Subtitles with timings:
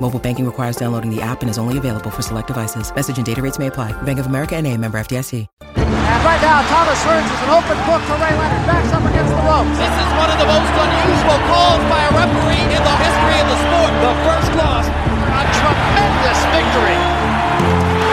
[0.00, 2.92] Mobile banking requires downloading the app and is only available for select devices.
[2.94, 3.92] Message and data rates may apply.
[4.02, 5.46] Bank of America and a member FDIC.
[5.64, 8.66] And right now, Thomas Hearns is an open book to Ray Leonard.
[8.66, 9.74] Backs up against the ropes.
[9.78, 13.46] This is one of the most unusual calls by a referee in the history of
[13.46, 13.92] the sport.
[14.02, 14.86] The first loss.
[14.90, 16.98] A tremendous victory.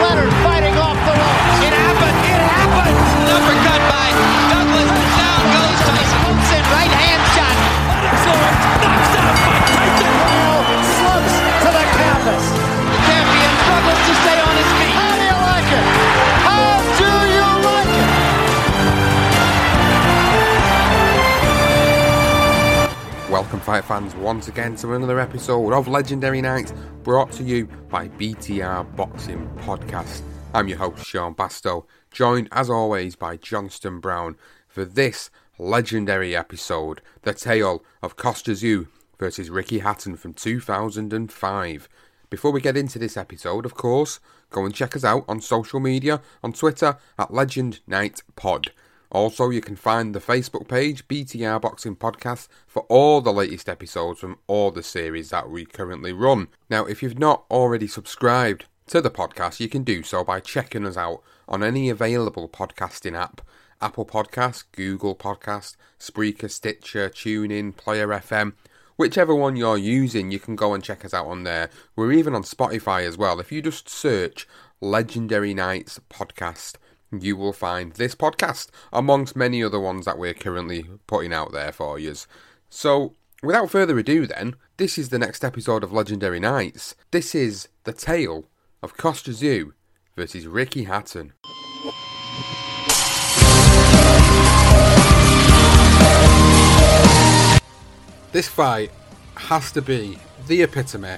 [0.06, 1.66] Leonard fighting off the ropes.
[1.66, 2.18] It happened.
[2.30, 2.98] It happened.
[3.26, 4.08] Uppercut by
[4.54, 4.90] Douglas.
[5.18, 6.20] Down goes Tyson.
[6.26, 7.61] Thompson, right hand shot.
[23.32, 28.10] Welcome, fight fans, once again to another episode of Legendary Nights brought to you by
[28.10, 30.22] BTR Boxing Podcast.
[30.53, 34.36] I'm your host, Sean Bastow, joined as always by Johnston Brown
[34.68, 41.88] for this legendary episode The Tale of Costa Tszyu versus Ricky Hatton from 2005.
[42.30, 44.19] Before we get into this episode, of course,
[44.50, 48.74] go and check us out on social media on Twitter at Legend Night Pod.
[49.12, 54.22] Also, you can find the Facebook page, BTR Boxing Podcast, for all the latest episodes
[54.22, 56.48] from all the series that we currently run.
[56.70, 60.86] Now, if you've not already subscribed to the podcast, you can do so by checking
[60.86, 63.42] us out on any available podcasting app
[63.82, 68.54] Apple Podcast, Google Podcast, Spreaker, Stitcher, TuneIn, Player FM.
[68.96, 71.70] Whichever one you're using, you can go and check us out on there.
[71.96, 73.40] We're even on Spotify as well.
[73.40, 74.48] If you just search
[74.80, 76.76] Legendary Nights Podcast,
[77.20, 81.72] you will find this podcast amongst many other ones that we're currently putting out there
[81.72, 82.16] for you.
[82.70, 86.96] So, without further ado, then, this is the next episode of Legendary Nights.
[87.12, 88.50] This is the tale
[88.82, 89.74] of Costa Tszyu
[90.16, 91.34] versus Ricky Hatton.
[98.32, 98.92] This fight
[99.36, 100.18] has to be
[100.48, 101.18] the epitome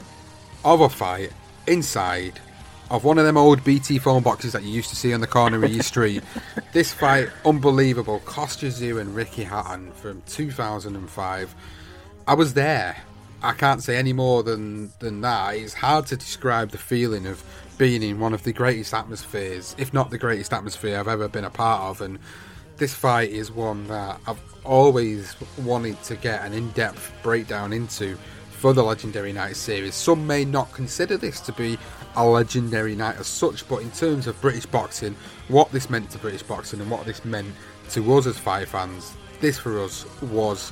[0.66, 1.31] of a fight
[1.68, 2.40] inside
[2.94, 5.26] of one of them old BT phone boxes that you used to see on the
[5.26, 6.24] corner of your street.
[6.74, 8.20] This fight, unbelievable.
[8.26, 11.56] Costa Tszyu and Ricky Hatton from 2005.
[12.28, 12.98] I was there.
[13.44, 15.56] I can't say any more than, than that.
[15.56, 17.44] It's hard to describe the feeling of
[17.78, 21.44] being in one of the greatest atmospheres, if not the greatest atmosphere I've ever been
[21.44, 22.02] a part of.
[22.02, 22.18] And
[22.78, 28.18] this fight is one that I've always wanted to get an in depth breakdown into
[28.63, 29.94] for the Legendary Night series.
[29.94, 31.78] Some may not consider this to be
[32.16, 35.18] a legendary night as such, but in terms of British boxing,
[35.50, 37.53] what this meant to British boxing and what this meant
[37.90, 40.72] to us as fight fans, this for us was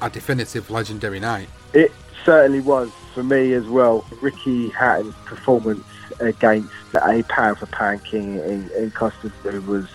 [0.00, 1.48] a definitive legendary night.
[1.72, 1.90] It
[2.24, 4.06] certainly was for me as well.
[4.22, 5.84] Ricky Hatton's performance
[6.20, 9.32] against a pound for pound king in, in Costa
[9.66, 9.88] was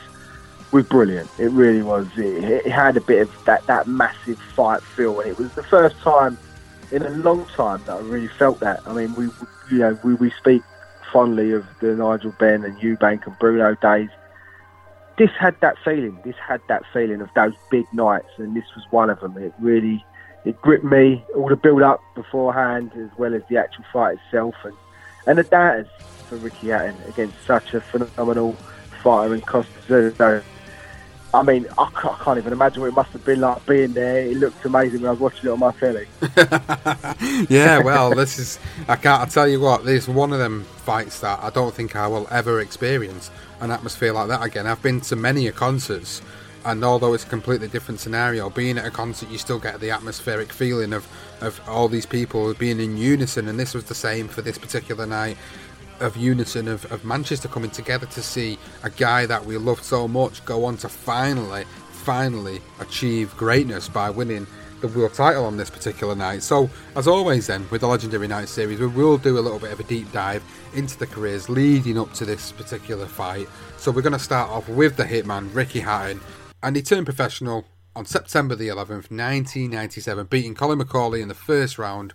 [0.73, 1.29] was brilliant.
[1.39, 2.05] It really was.
[2.17, 5.63] It, it, had a bit of that, that massive fight feel, and it was the
[5.63, 6.37] first time
[6.91, 8.81] in a long time that I really felt that.
[8.85, 9.25] I mean, we
[9.71, 10.61] you know we, we speak
[11.11, 14.09] fondly of the Nigel Benn and Eubank and Bruno days.
[15.17, 16.17] This had that feeling.
[16.23, 19.37] This had that feeling of those big nights, and this was one of them.
[19.37, 20.03] It really
[20.45, 21.23] it gripped me.
[21.35, 24.75] All the build up beforehand, as well as the actual fight itself, and
[25.27, 25.87] and the doubters
[26.27, 28.53] for Ricky Hatton against such a phenomenal
[29.03, 30.43] fighter in Costa Tszyu.
[31.33, 31.89] I mean, I
[32.23, 34.25] can't even imagine what it must have been like being there.
[34.25, 36.07] It looked amazing when I was watching it on my telly.
[37.49, 38.59] yeah, well, this is.
[38.87, 39.21] I can't.
[39.21, 42.07] I tell you what, this is one of them fights that I don't think I
[42.07, 43.29] will ever experience
[43.61, 44.65] an atmosphere like that again.
[44.65, 46.21] I've been to many a concerts
[46.65, 49.91] And although it's a completely different scenario, being at a concert, you still get the
[49.91, 51.07] atmospheric feeling of,
[51.41, 53.47] of all these people being in unison.
[53.47, 55.37] And this was the same for this particular night
[55.99, 60.07] of unison of, of Manchester coming together to see a guy that we loved so
[60.07, 64.47] much go on to finally, finally achieve greatness by winning
[64.81, 66.41] the world title on this particular night.
[66.41, 69.71] So, as always, then with the Legendary Night series, we will do a little bit
[69.71, 70.43] of a deep dive
[70.73, 73.47] into the careers leading up to this particular fight.
[73.77, 76.21] So, we're going to start off with the hitman Ricky Hatton,
[76.63, 77.65] and he turned professional
[77.95, 82.13] on September the 11th, 1997, beating Colin McCauley in the first round,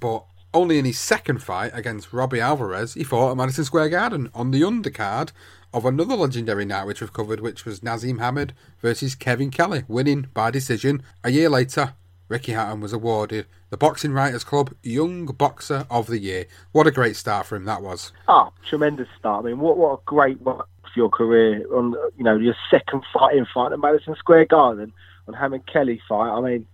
[0.00, 4.30] but only in his second fight against Robbie Alvarez, he fought at Madison Square Garden
[4.34, 5.32] on the undercard
[5.72, 10.28] of another legendary night which we've covered, which was Naseem Hamed versus Kevin Kelly, winning
[10.32, 11.02] by decision.
[11.22, 11.94] A year later,
[12.28, 16.46] Ricky Hatton was awarded the Boxing Writers Club Young Boxer of the Year.
[16.72, 18.12] What a great start for him that was.
[18.28, 19.44] Oh, tremendous start.
[19.44, 23.02] I mean, what what a great one for your career on you know your second
[23.12, 24.92] fighting fight at Madison Square Garden
[25.26, 26.30] on Hamed Kelly fight.
[26.30, 26.66] I mean,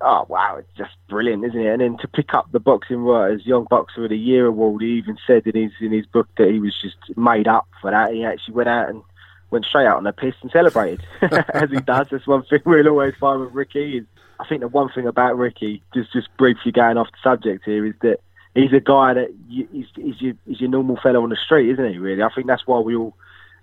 [0.00, 1.66] oh wow, it's just brilliant, isn't it?
[1.66, 4.88] And then to pick up the Boxing Writers Young Boxer of the Year award, he
[4.88, 8.12] even said in his in his book that he was just made up for that.
[8.12, 9.02] He actually went out and
[9.50, 12.08] went straight out on the piss and celebrated, as he does.
[12.10, 13.98] That's one thing we'll always find with Ricky.
[13.98, 14.04] Is
[14.40, 17.86] I think the one thing about Ricky, just just briefly going off the subject here,
[17.86, 18.20] is that
[18.54, 21.70] he's a guy that you, he's, he's your he's your normal fellow on the street,
[21.70, 21.98] isn't he?
[21.98, 23.14] Really, I think that's why we all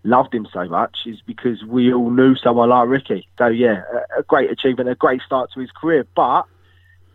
[0.04, 3.28] loved him so much is because we all knew someone like Ricky.
[3.38, 3.84] So yeah,
[4.18, 6.06] a, great achievement, a great start to his career.
[6.16, 6.46] But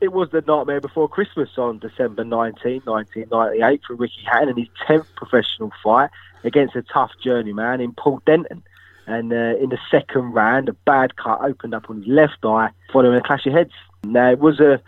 [0.00, 4.68] it was the nightmare before Christmas on December 19, 1998 for Ricky Hatton and his
[4.86, 6.10] 10th professional fight
[6.44, 8.62] against a tough journeyman in Paul Denton.
[9.06, 12.70] And uh, in the second round, a bad cut opened up on his left eye
[12.92, 13.72] following a clash of heads.
[14.04, 14.80] Now, it was a,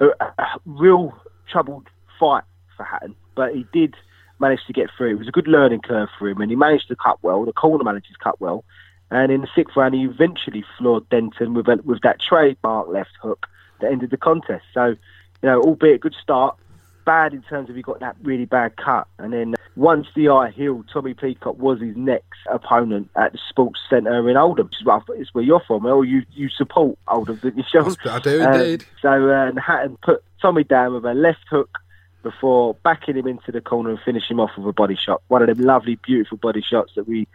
[0.00, 1.12] a, a real
[1.48, 2.44] troubled fight
[2.76, 3.94] for Hatton, but he did
[4.38, 5.10] manage to get through.
[5.10, 7.44] It was a good learning curve for him, and he managed to cut well.
[7.44, 8.64] The corner managers cut well.
[9.10, 13.12] And in the sixth round, he eventually floored Denton with, a, with that trademark left
[13.22, 13.46] hook
[13.80, 14.64] that ended the contest.
[14.72, 14.96] So, you
[15.42, 16.56] know, albeit a good start,
[17.04, 19.06] bad in terms of he got that really bad cut.
[19.18, 23.80] And then once the eye healed, Tommy Peacock was his next opponent at the Sports
[23.88, 25.82] Centre in Oldham, which is where, it's where you're from.
[25.82, 27.94] Well, you, you support Oldham, didn't you, Sean?
[28.06, 28.82] I do indeed.
[28.82, 31.78] Um, so uh, Hatton put Tommy down with a left hook
[32.24, 35.22] before backing him into the corner and finishing him off with a body shot.
[35.28, 37.28] One of them lovely, beautiful body shots that we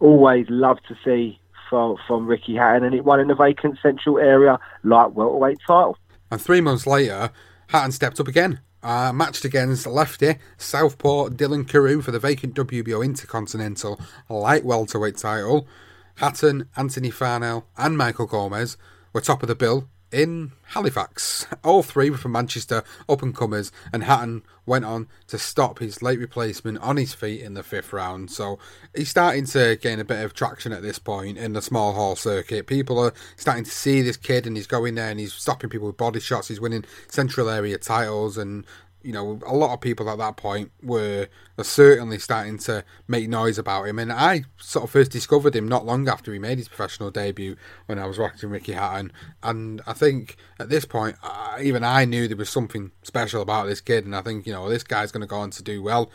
[0.00, 1.40] always love to see
[1.70, 5.96] from, from Ricky Hatton, and it won in the vacant central area light welterweight title.
[6.30, 7.30] And three months later,
[7.68, 8.60] Hatton stepped up again.
[8.84, 15.68] Uh, matched against lefty Southport Dillon Carew for the vacant WBO Intercontinental light welterweight title.
[16.16, 18.76] Hatton, Anthony Farnell, and Michael Gomez
[19.12, 21.46] were top of the bill in Halifax.
[21.64, 26.02] All three were from Manchester up and comers, and Hatton went on to stop his
[26.02, 28.30] late replacement on his feet in the fifth round.
[28.30, 28.58] So
[28.94, 32.16] he's starting to gain a bit of traction at this point in the small hall
[32.16, 32.66] circuit.
[32.66, 35.88] People are starting to see this kid, and he's going there and he's stopping people
[35.88, 36.48] with body shots.
[36.48, 38.64] He's winning central area titles and
[39.02, 41.28] you know, a lot of people at that point were,
[41.62, 43.96] certainly starting to make noise about him.
[43.98, 47.54] And I sort of first discovered him not long after he made his professional debut
[47.86, 49.12] when I was watching Ricky Hatton.
[49.44, 53.66] And I think at this point, uh, even I knew there was something special about
[53.66, 54.04] this kid.
[54.04, 56.10] And I think, you know, this guy's going to go on to do well.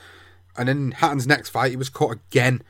[0.57, 2.62] And in Hatton's next fight, he was caught again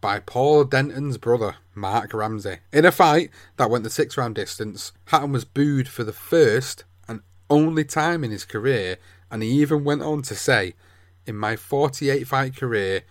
[0.00, 2.58] by Paul Denton's brother, Mark Ramsey.
[2.72, 6.84] In a fight that went the six round distance, Hatton was booed for the first
[7.06, 8.98] and only time in his career
[9.30, 10.74] and he even went on to say,
[11.26, 13.02] In my 48 fight career,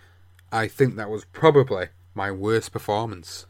[0.52, 3.46] I think that was probably my worst performance.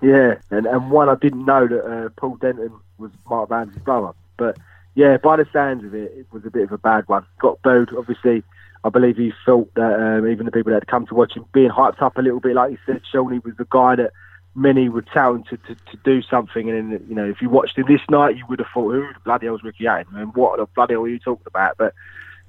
[0.00, 4.12] Yeah, and, and one I didn't know that uh, Paul Denton was Mark Ramsey's brother.
[4.36, 4.58] But
[4.94, 7.26] yeah, by the sounds of it, it was a bit of a bad one.
[7.40, 8.42] Got booed, obviously.
[8.84, 11.44] I believe he felt that um, even the people that had come to watch him
[11.52, 14.12] being hyped up a little bit, like he said, Shawnee was the guy that
[14.58, 16.68] many were touting to, to, do something.
[16.68, 19.20] And you know, if you watched him this night, you would have thought, who the
[19.24, 20.16] bloody hell's Ricky Hatton?
[20.16, 21.76] And what the bloody hell are you talking about?
[21.78, 21.94] But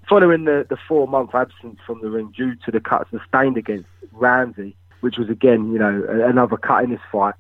[0.07, 3.87] following the, the four month absence from the ring due to the cut sustained against
[4.11, 7.35] Ramsey, which was again, you know, another cut in this fight,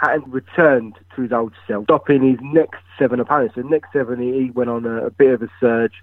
[0.00, 3.54] Hatton returned to his old self, stopping his next seven opponents.
[3.54, 5.94] The next seven, he went on a, a bit of a surge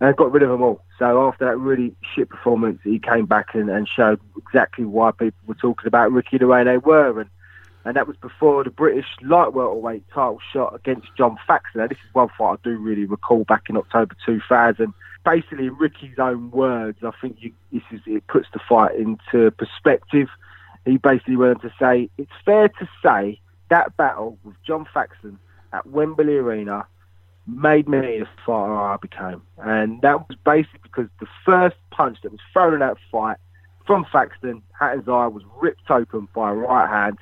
[0.00, 0.82] and got rid of them all.
[0.98, 5.38] So after that really shit performance, he came back and, and showed exactly why people
[5.46, 7.20] were talking about Ricky the way they were.
[7.20, 7.30] And
[7.86, 11.80] and that was before the British light welterweight title shot against John Thaxton.
[11.80, 14.92] Now, this is one fight I do really recall back in October 2000.
[15.24, 19.52] Basically, in Ricky's own words, I think you, this is, it puts the fight into
[19.52, 20.28] perspective.
[20.84, 23.40] He basically went on to say, it's fair to say
[23.70, 25.38] that battle with John Thaxton
[25.72, 26.86] at Wembley Arena
[27.46, 29.42] made me the fighter I became.
[29.58, 33.36] And that was basically because the first punch that was thrown in that fight
[33.86, 37.18] from Thaxton, Hatton's eye was ripped open by a right hand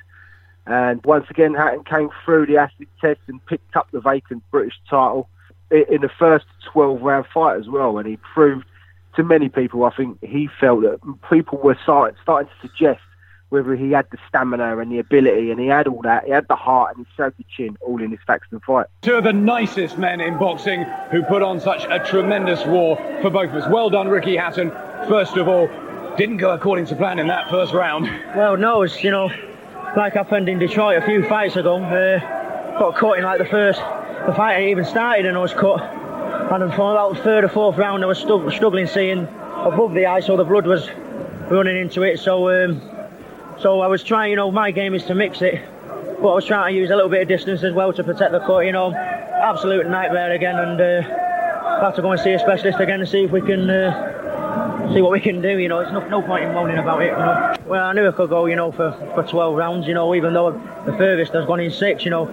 [0.67, 4.79] And once again, Hatton came through the acid test and picked up the vacant British
[4.89, 5.29] title
[5.71, 7.97] in the first 12 round fight as well.
[7.97, 8.65] And he proved
[9.15, 13.01] to many people, I think he felt that people were starting to suggest
[13.49, 16.25] whether he had the stamina and the ability, and he had all that.
[16.25, 18.87] He had the heart and he showed the chin, all in this Thaxton fight.
[19.01, 23.29] Two of the nicest men in boxing who put on such a tremendous war for
[23.29, 23.69] both of us.
[23.69, 24.71] Well done, Ricky Hatton.
[25.07, 25.67] First of all,
[26.17, 28.09] didn't go according to plan in that first round.
[28.35, 29.29] Well, no, it's, you know,
[29.95, 31.77] like happened in Detroit a few fights ago.
[31.77, 32.19] Uh,
[32.79, 33.79] got caught in like the first,
[34.27, 35.81] the fight ain't even started and I was cut.
[35.81, 40.37] And from about third or fourth round, I was struggling seeing above the eye, so
[40.37, 40.89] the blood was
[41.49, 42.19] running into it.
[42.19, 42.81] So, um,
[43.59, 45.63] so I was trying, you know, my game is to mix it,
[46.21, 48.31] but I was trying to use a little bit of distance as well to protect
[48.31, 48.59] the cut.
[48.59, 52.99] You know, absolute nightmare again, and uh, have to go and see a specialist again
[52.99, 53.69] and see if we can.
[53.69, 54.14] Uh,
[54.93, 55.57] see what we can do.
[55.57, 57.11] You know, there's no, no point in moaning about it.
[57.11, 57.55] You know.
[57.65, 59.87] Well, I knew I could go, you know, for, for 12 rounds.
[59.87, 60.51] You know, even though
[60.85, 62.03] the furthest has gone in six.
[62.03, 62.25] You know,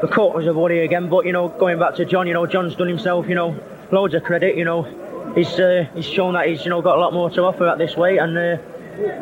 [0.00, 1.08] the cut was a worry again.
[1.08, 3.58] But you know, going back to John, you know, John's done himself, you know,
[3.90, 4.56] loads of credit.
[4.56, 4.82] You know,
[5.34, 7.78] he's uh, he's shown that he's you know got a lot more to offer at
[7.78, 8.58] this weight, and uh,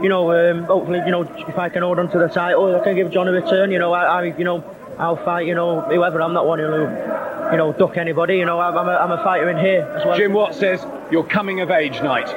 [0.02, 2.83] you know, um, hopefully, you know, if I can hold on to the title, I
[2.83, 3.71] can give John a return.
[3.71, 4.64] You know, I, I you know,
[4.99, 5.47] I'll fight.
[5.47, 6.21] You know, whoever.
[6.23, 8.37] I'm not one who, you know, duck anybody.
[8.37, 10.17] You know, I'm, I'm, a, I'm a fighter in here as well.
[10.17, 12.29] Jim Watt says your coming of age night.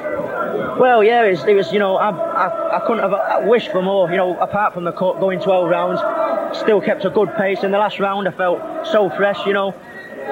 [0.78, 3.82] Well, yeah, it was, it was you know, I, I, I couldn't have wished for
[3.82, 4.10] more.
[4.10, 6.00] You know, apart from the cut, going 12 rounds,
[6.58, 7.62] still kept a good pace.
[7.62, 9.44] In the last round, I felt so fresh.
[9.46, 9.74] You know,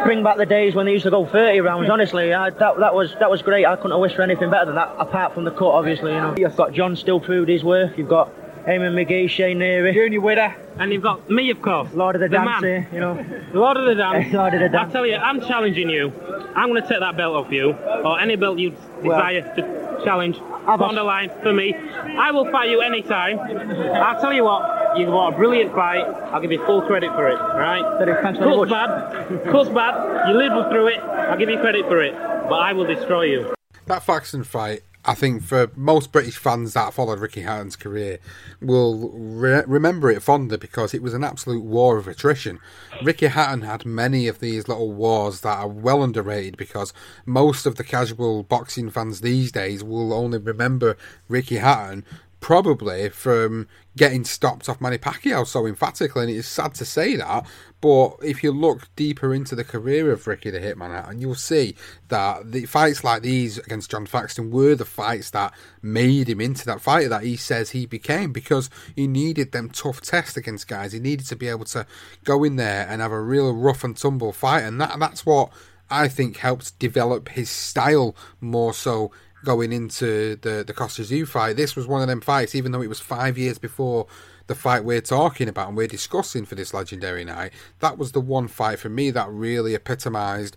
[0.05, 1.91] bring back the days when they used to go 30 rounds.
[1.91, 3.67] Honestly, I, that that was that was great.
[3.67, 6.13] I couldn't have wished for anything better than that, apart from the cut, obviously.
[6.13, 7.97] You know, you've got John still proved his worth.
[7.99, 8.33] You've got
[8.67, 12.29] Eamon Magee, Shane Neary, Junior Witter, and you've got me, of course, Lord of the,
[12.29, 12.65] the Dance.
[12.65, 14.33] Here, you know, Lord of the Dance.
[14.33, 14.91] Lord of the Dance.
[14.91, 16.13] I tell you, I'm challenging you.
[16.57, 18.71] I'm going to take that belt off you, or any belt you
[19.03, 20.41] desire well, to challenge.
[20.67, 21.75] I've on the line for me.
[21.75, 23.39] I will fight you anytime.
[23.39, 26.07] I'll tell you what, You've want a brilliant fight.
[26.33, 27.37] I'll give you full credit for it.
[27.37, 27.85] Right?
[28.23, 29.45] Thanks Cut's bad.
[29.45, 30.29] Cut's bad.
[30.29, 31.01] You live through it.
[31.01, 32.15] I'll give you credit for it.
[32.49, 33.55] But I will destroy you.
[33.87, 38.19] That Thaxton fight I think for most British fans that followed Ricky Hatton's career
[38.61, 42.59] will re- remember it fondly because it was an absolute war of attrition.
[43.05, 46.93] Ricky Hatton had many of these little wars that are well underrated because
[47.25, 50.97] most of the casual boxing fans these days will only remember
[51.29, 52.05] Ricky Hatton
[52.47, 57.45] probably from getting stopped off Manny Pacquiao so emphatically, and it's sad to say that.
[57.81, 61.35] But if you look deeper into the career of Ricky the Hitman uh, and you'll
[61.35, 61.75] see
[62.07, 66.65] that the fights like these against John Thaxton were the fights that made him into
[66.67, 70.93] that fighter that he says he became because he needed them tough tests against guys.
[70.93, 71.85] He needed to be able to
[72.23, 75.51] go in there and have a real rough and tumble fight, and that that's what
[75.91, 79.11] I think helped develop his style more so
[79.47, 81.57] going into the the Costa Zoo fight.
[81.57, 84.07] This was one of them fights, even though it was five years before
[84.49, 87.53] the fight we're talking about and we're discussing for this legendary night.
[87.81, 90.57] That was the one fight for me that really epitomised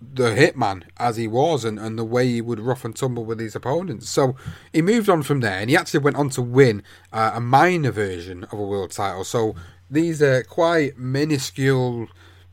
[0.00, 3.38] the hitman as he was and, and the way he would rough and tumble with
[3.38, 4.08] his opponents.
[4.08, 4.34] So
[4.72, 6.82] he moved on from there and he actually went on to win
[7.12, 9.24] uh, a minor version of a world title.
[9.24, 9.54] So
[9.90, 12.08] these are quite minuscule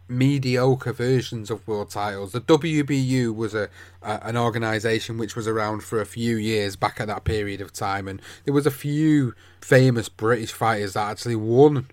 [0.10, 2.32] mediocre versions of world titles.
[2.32, 3.70] The WBU was a,
[4.02, 8.08] an organization which was around for a few years back at that period of time,
[8.08, 11.88] and there was a few famous British fighters that actually won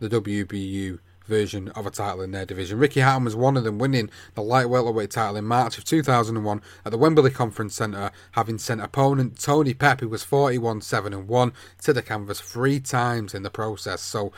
[0.00, 0.98] the WBU
[1.30, 2.78] version of a title in their division.
[2.78, 6.60] Ricky Hatton was one of them, winning the light welterweight title in March of 2001
[6.84, 11.28] at the Wembley Conference Centre, having sent opponent Tony Pep, who was 41 7 and
[11.28, 14.02] 1, to the canvas three times in the process.
[14.02, 14.32] So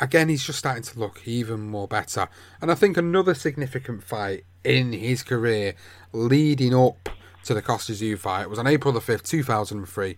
[0.00, 2.28] again, he's just starting to look even more better.
[2.60, 5.74] And I think another significant fight in his career
[6.12, 7.10] leading up
[7.44, 10.16] to the Costa Zoo fight was on April the 5th, 2003.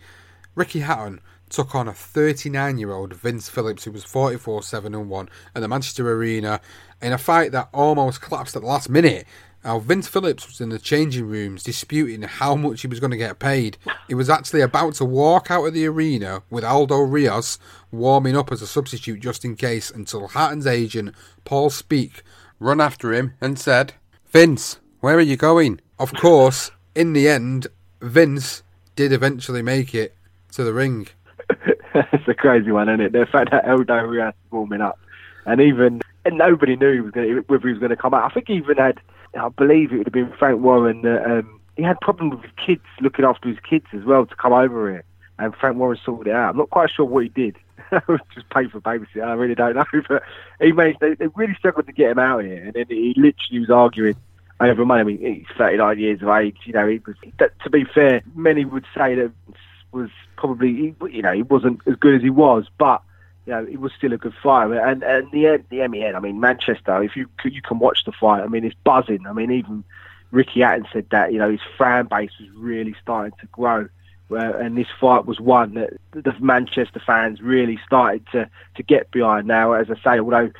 [0.54, 5.28] Ricky Hatton took on a 39 year old Vince Phillips, who was 44 7 1
[5.54, 6.60] at the Manchester Arena
[7.02, 9.26] in a fight that almost collapsed at the last minute.
[9.62, 13.16] Now, Vince Phillips was in the changing rooms disputing how much he was going to
[13.18, 13.76] get paid.
[14.08, 17.58] He was actually about to walk out of the arena with Aldo Rios
[17.90, 21.14] warming up as a substitute just in case until Hatton's agent,
[21.44, 22.22] Paul Speake,
[22.58, 23.92] run after him and said,
[24.30, 25.80] Vince, where are you going?
[25.98, 27.66] Of course, in the end,
[28.00, 28.62] Vince
[28.96, 30.14] did eventually make it
[30.52, 31.08] to the ring.
[32.12, 33.12] It's a crazy one, isn't it?
[33.12, 34.98] The fact that Aldo Rios warming up,
[35.46, 38.30] and even and nobody knew he was to, whether he was going to come out.
[38.30, 39.00] I think he even had
[39.38, 42.52] I believe it would have been Frank Warren that um, he had problems with his
[42.66, 45.04] kids, looking after his kids as well, to come over here.
[45.38, 46.50] And Frank Warren sorted it out.
[46.50, 47.56] I'm not quite sure what he did.
[48.34, 49.24] just paid for babysitter.
[49.24, 49.84] I really don't know.
[50.08, 50.22] But
[50.60, 51.00] he managed.
[51.00, 54.16] They, they really struggled to get him out here, and then he literally was arguing
[54.60, 55.00] over money.
[55.00, 56.58] I mean, he's 39 years of age.
[56.64, 57.16] You know, he was.
[57.38, 59.32] That, to be fair, many would say that
[59.92, 63.02] was probably you know he wasn't as good as he was, but
[63.46, 64.70] you know, it was still a good fight.
[64.70, 67.02] And and the the MEN, I mean, Manchester.
[67.02, 69.26] If you you can watch the fight, I mean, it's buzzing.
[69.26, 69.84] I mean, even
[70.30, 73.88] Ricky Hatton said that you know his fan base was really starting to grow.
[74.30, 79.10] Uh, and this fight was one that the Manchester fans really started to, to get
[79.10, 79.48] behind.
[79.48, 80.52] Now, as I say, although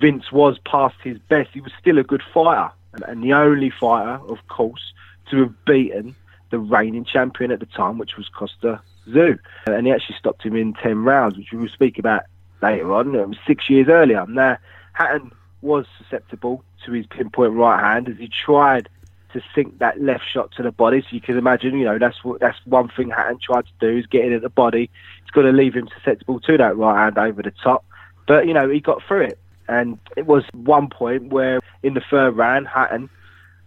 [0.00, 3.70] Vince was past his best, he was still a good fighter, and, and the only
[3.70, 4.92] fighter, of course,
[5.30, 6.16] to have beaten
[6.52, 8.80] the reigning champion at the time, which was Costa
[9.10, 9.38] Zoo.
[9.66, 12.22] Uh, and he actually stopped him in 10 rounds, which we will speak about
[12.60, 13.14] later on.
[13.14, 14.24] It was six years earlier.
[14.26, 14.58] Now,
[14.92, 15.32] Hatton
[15.62, 18.88] was susceptible to his pinpoint right hand as he tried
[19.32, 21.00] to sink that left shot to the body.
[21.00, 23.98] So you can imagine, you know, that's what that's one thing Hatton tried to do
[23.98, 24.90] is get in at the body.
[25.22, 27.84] It's going to leave him susceptible to that right hand over the top.
[28.28, 32.02] But you know, he got through it, and it was one point where in the
[32.10, 33.08] third round, Hatton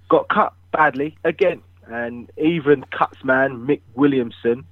[0.08, 4.66] got cut badly again, and even Cuts man Mick Williamson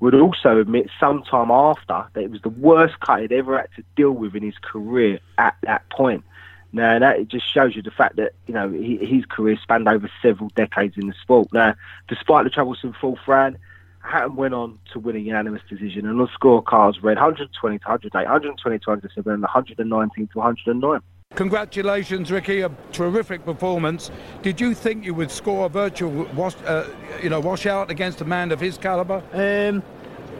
[0.00, 3.82] would also admit sometime after that it was the worst cut he'd ever had to
[3.96, 6.24] deal with in his career at that point.
[6.72, 9.88] Now that it just shows you the fact that you know he, his career spanned
[9.88, 11.48] over several decades in the sport.
[11.52, 11.74] Now,
[12.08, 13.58] despite the troublesome fourth round,
[14.00, 18.12] Hatton went on to win a unanimous decision, and the scorecards read 120 to 108,
[18.14, 21.00] 120 to 107, and 119 to 109.
[21.38, 22.62] Congratulations, Ricky!
[22.62, 24.10] A terrific performance.
[24.42, 26.88] Did you think you would score a virtual wash, uh,
[27.22, 29.22] you know, washout against a man of his caliber?
[29.32, 29.80] Um,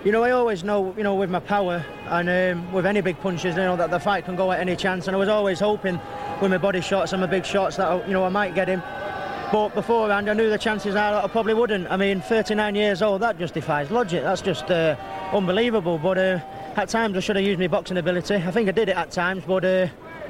[0.05, 3.17] you know, I always know, you know, with my power and um, with any big
[3.21, 5.07] punches, you know, that the fight can go at any chance.
[5.07, 6.01] And I was always hoping
[6.43, 8.83] with my body shots and my big shots that, you know, I might get him.
[9.53, 11.89] But beforehand, I knew the chances are that I probably wouldn't.
[11.93, 14.25] I mean, 39 years old, that just defies logic.
[14.25, 14.97] That's just uh,
[15.33, 15.97] unbelievable.
[15.99, 16.41] But uh,
[16.75, 18.35] at times, I should have used my boxing ability.
[18.35, 19.87] I think I did it at times, but, uh,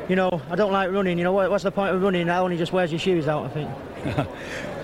[0.09, 1.19] you know, I don't like running.
[1.19, 2.27] You know, what's the point of running?
[2.27, 3.71] That only just wears your shoes out, I think.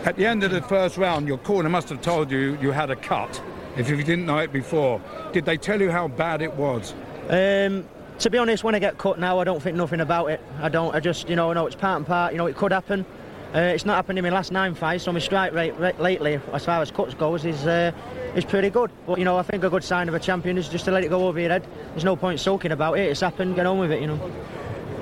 [0.06, 2.90] at the end of the first round, your corner must have told you you had
[2.90, 3.42] a cut
[3.76, 5.00] if you didn't know it before.
[5.32, 6.94] Did they tell you how bad it was?
[7.28, 7.88] Um,
[8.18, 10.40] to be honest, when I get cut now, I don't think nothing about it.
[10.60, 10.94] I don't.
[10.94, 12.32] I just, you know, I know it's part and part.
[12.32, 13.06] You know, it could happen.
[13.54, 16.40] Uh, it's not happened in my last nine fights, so my strike rate, rate lately,
[16.52, 17.92] as far as cuts goes, is uh,
[18.34, 18.90] is pretty good.
[19.06, 21.04] But you know, I think a good sign of a champion is just to let
[21.04, 21.66] it go over your head.
[21.90, 23.08] There's no point sulking about it.
[23.08, 23.54] It's happened.
[23.54, 24.00] Get on with it.
[24.00, 24.32] You know.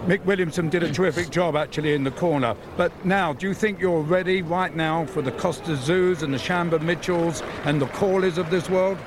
[0.06, 2.56] Mick Williamson did a terrific job actually in the corner.
[2.76, 6.38] But now, do you think you're ready right now for the Costa Tszyus and the
[6.38, 8.98] Sharmba Mitchells and the Corleys of this world?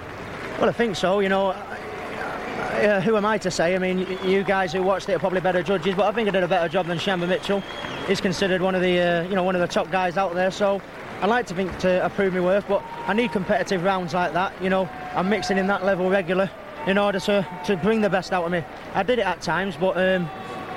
[0.58, 1.20] Well, I think so.
[1.20, 3.76] You know, uh, who am I to say?
[3.76, 6.32] I mean, you guys who watched it are probably better judges, but I think I
[6.32, 7.62] did a better job than Sharmba Mitchell.
[8.08, 10.50] He's considered one of the, uh, you know, one of the top guys out there.
[10.50, 10.82] So
[11.20, 14.54] I like to think to prove my worth, but I need competitive rounds like that.
[14.64, 16.50] You know, I'm mixing in that level regular
[16.88, 18.64] in order to, to bring the best out of me.
[18.94, 20.30] I did it at times, but um,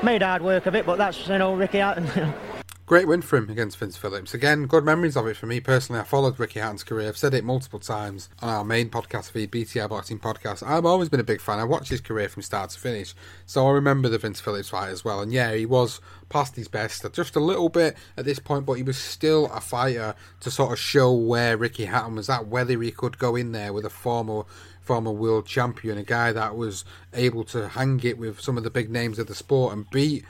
[0.03, 2.35] made hard work of it, but that's, you oh, know, Ricky Hatton.
[2.89, 4.33] Great win for him against Vince Phillips.
[4.33, 6.01] Again, good memories of it for me personally.
[6.01, 7.09] I followed Ricky Hatton's career.
[7.09, 10.67] I've said it multiple times on our main podcast feed, BTR Boxing Podcast.
[10.67, 11.59] I've always been a big fan.
[11.59, 13.15] I watched his career from start to finish.
[13.45, 15.21] So I remember the Vince Phillips fight as well.
[15.21, 18.75] And yeah, he was past his best just a little bit at this point, but
[18.75, 22.81] he was still a fighter to sort of show where Ricky Hatton was at, whether
[22.81, 24.45] he could go in there with a former
[24.89, 28.71] former world champion, a guy that was able to hang it with some of the
[28.71, 30.25] big names of the sport and beat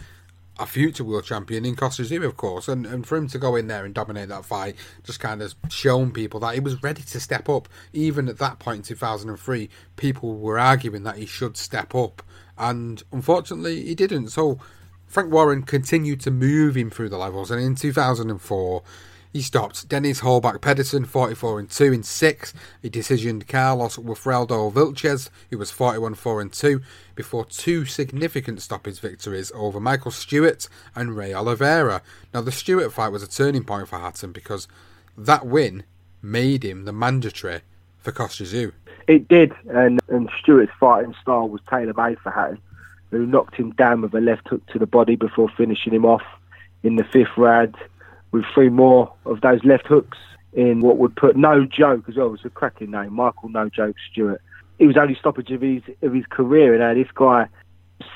[0.58, 3.54] a future world champion in Costa Tszyu, of course, and, and for him to go
[3.54, 7.02] in there and dominate that fight, just kind of shown people that he was ready
[7.02, 7.68] to step up.
[7.92, 12.20] Even at that point in 2003, people were arguing that he should step up,
[12.58, 14.30] and unfortunately, he didn't.
[14.30, 14.58] So
[15.06, 18.82] Frank Warren continued to move him through the levels, and in 2004,
[19.32, 22.54] he stopped Dennis Holbaek Pedersen 44 and 2 in 6.
[22.82, 26.80] He decisioned Carlos Wilfredo Vilches, who was 41 4 and 2,
[27.14, 32.02] before two significant stoppage victories over Michael Stewart and Ray Oliveira.
[32.32, 34.66] Now, the Stewart fight was a turning point for Hatton because
[35.16, 35.84] that win
[36.22, 37.60] made him the mandatory
[37.98, 38.72] for Costa Tszyu.
[39.06, 42.60] It did, and, and Stewart's fighting style was tailor made for Hatton,
[43.10, 46.22] who knocked him down with a left hook to the body before finishing him off
[46.82, 47.76] in the fifth round
[48.32, 50.18] with three more of those left hooks
[50.52, 52.28] in what would put No Joke as well.
[52.28, 54.40] It was a cracking name, Michael No Joke Stewart.
[54.78, 57.48] It was only stoppage of his of his career, and uh, this guy,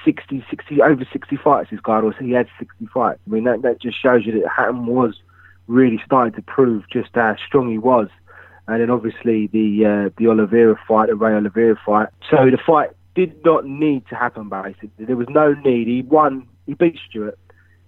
[0.05, 1.70] 60, 60, over 60 fights.
[1.70, 3.20] This guy, or he had 60 fights.
[3.27, 5.20] I mean, that that just shows you that Hatton was
[5.66, 8.09] really starting to prove just how strong he was.
[8.68, 12.09] And then obviously the uh, the Oliveira fight, the Ray Oliveira fight.
[12.31, 14.48] So the fight did not need to happen.
[14.48, 15.88] Basically, there was no need.
[15.88, 16.46] He won.
[16.66, 17.38] He beat Stewart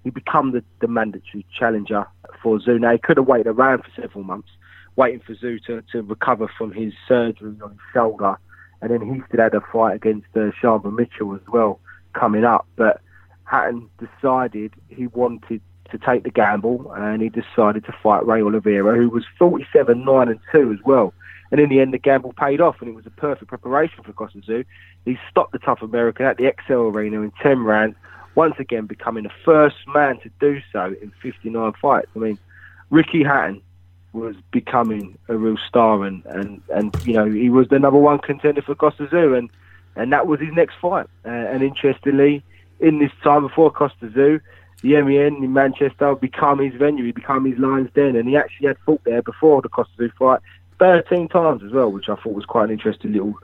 [0.05, 2.07] he become the, the mandatory challenger
[2.43, 2.79] for Tszyu.
[2.79, 4.51] Now, he could have waited around for several months,
[4.97, 8.39] waiting for Tszyu to, to recover from his surgery on his shoulder.
[8.81, 11.81] And then he still had a fight against uh, Sharmba Mitchell as well
[12.13, 12.67] coming up.
[12.77, 13.01] But
[13.45, 18.97] Hatton decided he wanted to take the gamble and he decided to fight Ray Oliveira,
[18.97, 21.15] who was 47 9 and 2 as well.
[21.51, 24.13] And in the end, the gamble paid off, and it was a perfect preparation for
[24.13, 24.65] Tszyu.
[25.05, 27.95] He stopped the tough American at the XL Arena in 10 rounds,
[28.35, 32.09] once again becoming the first man to do so in 59 fights.
[32.15, 32.39] I mean,
[32.91, 33.63] Ricky Hatton
[34.13, 38.19] was becoming a real star, and, and, and you know he was the number one
[38.19, 39.51] contender for Costa Tszyu, and
[39.97, 41.07] and that was his next fight.
[41.25, 42.43] Uh, and interestingly,
[42.81, 44.41] in this time before Costa Tszyu,
[44.83, 48.69] the MEN in Manchester became his venue, he became his Lions Den, and he actually
[48.69, 50.41] had fought there before the Costa Tszyu fight
[50.79, 53.35] 13 times as well, which I thought was quite an interesting little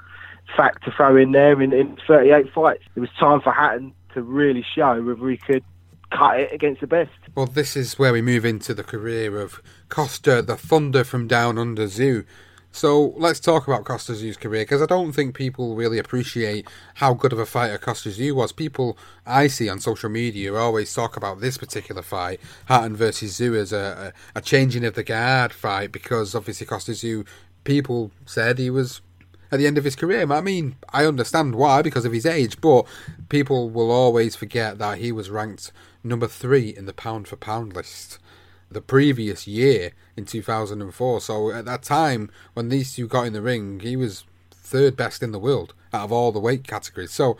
[0.57, 2.83] fact to throw in there in, in 38 fights.
[2.96, 5.64] It was time for Hatton to really show whether he could
[6.10, 7.10] cut it against the best.
[7.34, 11.58] Well, this is where we move into the career of Costa, the Thunder from Down
[11.58, 12.24] Under Tszyu.
[12.72, 17.14] So let's talk about Costa Tszyu's career because I don't think people really appreciate how
[17.14, 18.52] good of a fighter Costa Tszyu was.
[18.52, 18.96] People
[19.26, 23.72] I see on social media always talk about this particular fight, Hatton versus Tszyu, as
[23.72, 27.26] a, a, a changing of the guard fight because obviously Costa Tszyu,
[27.64, 29.00] people said he was
[29.50, 30.30] at the end of his career.
[30.30, 32.86] I mean, I understand why because of his age, but
[33.28, 37.74] people will always forget that he was ranked number three in the pound for pound
[37.74, 38.18] list
[38.70, 41.20] the previous year in 2004.
[41.20, 45.22] So at that time, when these two got in the ring, he was third best
[45.22, 47.10] in the world out of all the weight categories.
[47.10, 47.36] So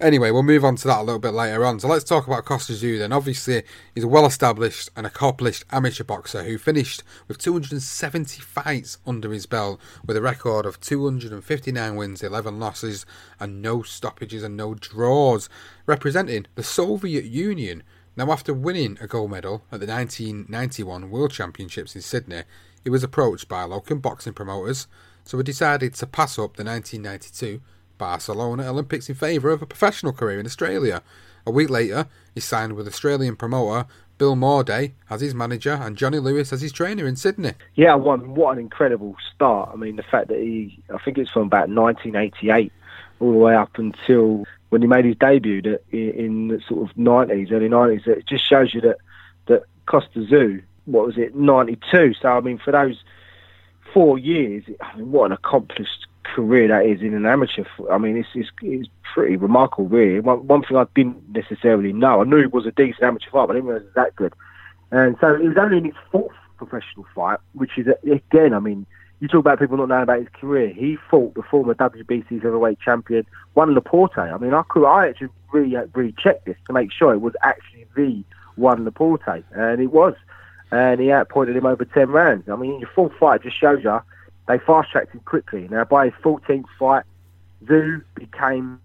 [0.00, 1.80] anyway, we'll move on to that a little bit later on.
[1.80, 3.12] So let's talk about Costa Tszyu then.
[3.12, 3.62] Obviously,
[3.94, 9.80] he's a well-established and accomplished amateur boxer who finished with 270 fights under his belt
[10.04, 13.06] with a record of 259 wins, 11 losses,
[13.40, 15.48] and no stoppages and no draws,
[15.86, 17.82] representing the Soviet Union
[18.18, 22.42] now, after winning a gold medal at the 1991 World Championships in Sydney,
[22.82, 24.88] he was approached by local boxing promoters,
[25.22, 27.60] so he decided to pass up the 1992
[27.98, 31.02] Barcelona Olympics in favour of a professional career in Australia.
[31.46, 33.86] A week later, he signed with Australian promoter
[34.18, 37.52] Bill Mordey as his manager and Johnny Lewis as his trainer in Sydney.
[37.74, 39.70] Yeah, what, what an incredible start.
[39.72, 42.72] I mean, the fact that he, I think it's from about 1988
[43.20, 47.50] all the way up until when he made his debut in the sort of 90s,
[47.52, 48.06] early 90s.
[48.06, 48.98] It just shows you that,
[49.46, 52.14] that Costa Tszyu, what was it, 92.
[52.14, 53.02] So, I mean, for those
[53.94, 57.64] four years, I mean, what an accomplished career that is in an amateur.
[57.90, 60.20] I mean, it's, it's, it's pretty remarkable, really.
[60.20, 63.46] One, one thing I didn't necessarily know, I knew he was a decent amateur fighter,
[63.48, 64.34] but I didn't realize he was that good.
[64.90, 68.86] And so it was only in his fourth professional fight, which is, again, I mean,
[69.20, 70.68] you talk about people not knowing about his career.
[70.68, 74.18] He fought the former WBC heavyweight champion, Juan Laporte.
[74.18, 77.20] I mean, I could, I actually really, uh, really checked this to make sure it
[77.20, 78.22] was actually the
[78.56, 80.14] Juan Laporte, and it was.
[80.70, 82.48] And he outpointed him over 10 rounds.
[82.48, 84.00] I mean, your full fight just shows you
[84.48, 85.68] they fast-tracked him quickly.
[85.70, 87.04] Now, by his 14th fight,
[87.64, 88.80] Tszyu became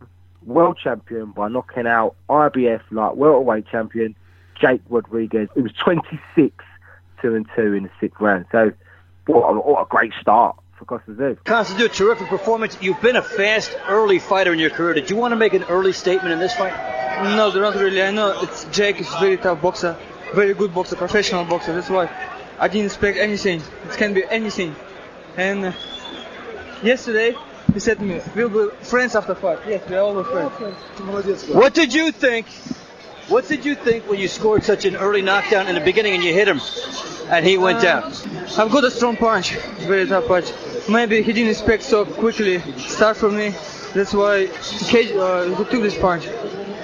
[0.46, 4.14] world champion by knocking out IBF light welterweight champion
[4.60, 5.48] Jake Rodriguez.
[5.56, 6.66] It was 26
[7.22, 8.46] 2 and 2 in the sixth round.
[8.52, 8.74] So
[9.26, 11.38] what a, what a great start for Costa Tszyu.
[11.46, 12.78] Costa Tszyu, terrific performance.
[12.82, 14.94] You've been a fast, early fighter in your career.
[14.94, 16.74] Did you want to make an early statement in this fight?
[17.24, 18.04] No, not really.
[18.04, 19.98] I know it's Jake is a very tough boxer,
[20.34, 21.74] very good boxer, professional boxer.
[21.74, 22.10] That's why
[22.60, 23.62] I didn't expect anything.
[23.86, 24.76] It can be anything.
[25.38, 25.74] And uh,
[26.84, 27.36] yesterday
[27.74, 30.54] he said to me, "We'll be friends after fight." Yes, we are always friends.
[31.50, 32.48] What did you think?
[33.30, 36.24] What did you think when you scored such an early knockdown in the beginning and
[36.24, 36.60] you hit him?
[37.30, 38.04] and he went down.
[38.58, 39.56] I've got a strong punch,
[39.88, 40.52] very tough punch.
[40.90, 43.54] Maybe he didn't expect so quickly start from me.
[43.94, 46.26] That's why he, uh, took this punch,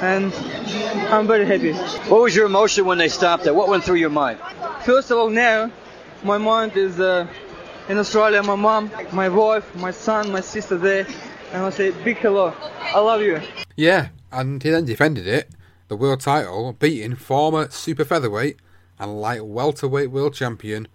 [0.02, 0.34] and
[1.12, 1.74] I'm very happy.
[2.10, 3.56] What was your emotion when they stopped it?
[3.56, 4.40] What went through your mind?
[4.86, 5.72] First of all, now
[6.24, 7.28] my mind is uh,
[7.90, 8.42] in Australia.
[8.44, 11.06] My mom, my wife, my son, my sister there,
[11.52, 12.54] and I say big hello.
[12.80, 13.42] I love you.
[13.76, 15.50] Yeah, and he then defended it,
[15.88, 18.58] the world title, beating former super featherweight
[19.00, 20.88] and light welterweight world champion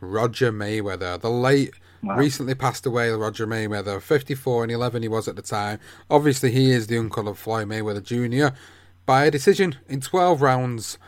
[0.00, 1.20] Roger Mayweather.
[1.20, 2.16] The late, wow.
[2.16, 5.78] recently passed away Roger Mayweather, 54 and 11 he was at the time.
[6.10, 8.54] Obviously, he is the uncle of Floyd Mayweather Jr.
[9.06, 10.98] By a decision in 12 rounds,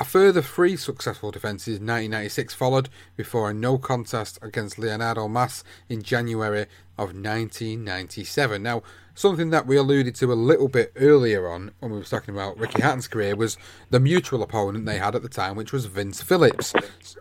[0.00, 5.62] a further three successful defences in 1996 followed before a no contest against Leonardo Mas
[5.90, 6.62] in January
[6.96, 8.62] of 1997.
[8.62, 8.82] Now,
[9.14, 12.56] something that we alluded to a little bit earlier on when we were talking about
[12.56, 13.58] Ricky Hatton's career was
[13.90, 16.72] the mutual opponent they had at the time, which was Vince Phillips.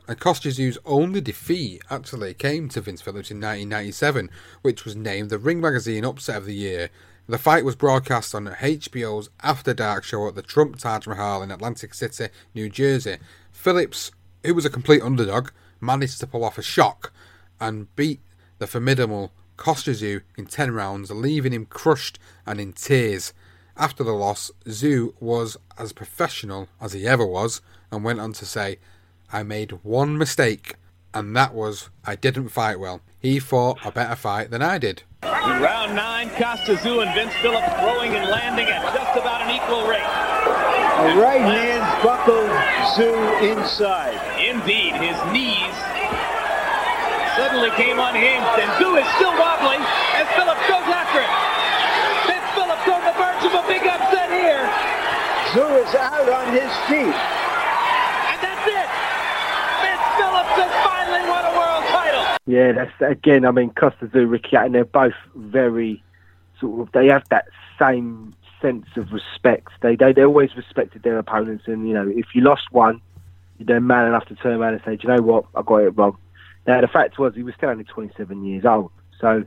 [0.07, 4.29] And only defeat actually came to Vince Phillips in 1997,
[4.61, 6.89] which was named the Ring Magazine Upset of the Year
[7.29, 11.51] the fight was broadcast on HBO's After Dark show at the Trump Taj Mahal in
[11.51, 13.17] Atlantic City, New Jersey.
[13.51, 14.11] Phillips,
[14.43, 17.13] who was a complete underdog, managed to pull off a shock
[17.59, 18.19] and beat
[18.57, 23.31] the formidable Costa Tszyu in 10 rounds, leaving him crushed and in tears.
[23.77, 27.61] After the loss, Tszyu was as professional as he ever was
[27.91, 28.79] and went on to say,
[29.31, 30.77] I made one mistake
[31.13, 33.01] and that was I didn't fight well.
[33.19, 35.03] He fought a better fight than I did.
[35.23, 39.51] In round nine, Costa Tszyu and Vince Phillips throwing and landing at just about an
[39.51, 40.07] equal rate.
[41.03, 42.47] The right hand buckled
[42.95, 44.15] Tszyu inside.
[44.39, 45.75] Indeed, his knees
[47.35, 49.83] suddenly came unhinged, and Tszyu is still wobbling
[50.15, 51.31] as Phillips goes after it.
[52.23, 54.63] Vince Phillips on the verge of a big upset here.
[55.51, 57.19] Tszyu is out on his feet.
[58.31, 58.87] And that's it.
[59.83, 62.38] Vince Phillips has finally won a world title.
[62.49, 63.45] Yeah, that's again.
[63.45, 66.03] I mean, Costa Ricky Hatton, they're both very
[66.59, 66.91] sort of.
[66.93, 67.45] They have that
[67.77, 69.67] same sense of respect.
[69.81, 73.01] They they, they always respected their opponents, and you know, if you lost one,
[73.59, 75.91] they're man enough to turn around and say, Do you know what, I got it
[75.91, 76.17] wrong.
[76.65, 78.89] Now the fact was, he was still only 27 years old,
[79.21, 79.43] so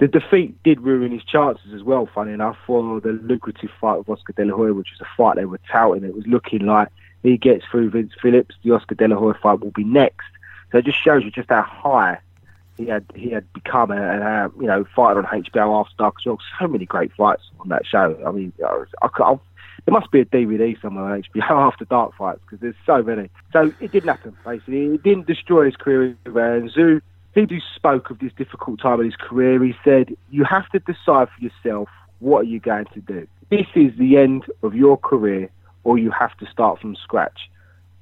[0.00, 2.08] the defeat did ruin his chances as well.
[2.12, 5.36] Funny enough, for the lucrative fight with Oscar De La Hoya, which was a fight
[5.36, 6.02] they were touting.
[6.02, 6.88] It was looking like
[7.22, 10.26] he gets through Vince Phillips, the Oscar De La Hoya fight will be next.
[10.72, 12.18] So it just shows you just how high
[12.76, 16.26] he had he had become and how you know fighting on HBO After Dark as
[16.26, 16.38] well.
[16.58, 18.20] So many great fights on that show.
[18.26, 19.38] I mean, I, I, I,
[19.84, 23.30] there must be a DVD somewhere on HBO After Dark fights because there's so many.
[23.52, 24.36] So it didn't happen.
[24.44, 26.16] Basically, it didn't destroy his career.
[26.24, 27.00] And Tszyu,
[27.34, 29.62] he spoke of this difficult time in his career.
[29.62, 33.26] He said, "You have to decide for yourself what are you going to do.
[33.50, 35.50] This is the end of your career,
[35.84, 37.48] or you have to start from scratch."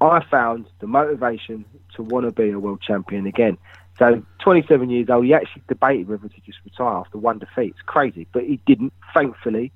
[0.05, 1.65] I found the motivation
[1.95, 3.57] to want to be a world champion again.
[3.97, 7.71] So, 27 years old, he actually debated whether to just retire after one defeat.
[7.71, 9.71] It's crazy, but he didn't, thankfully,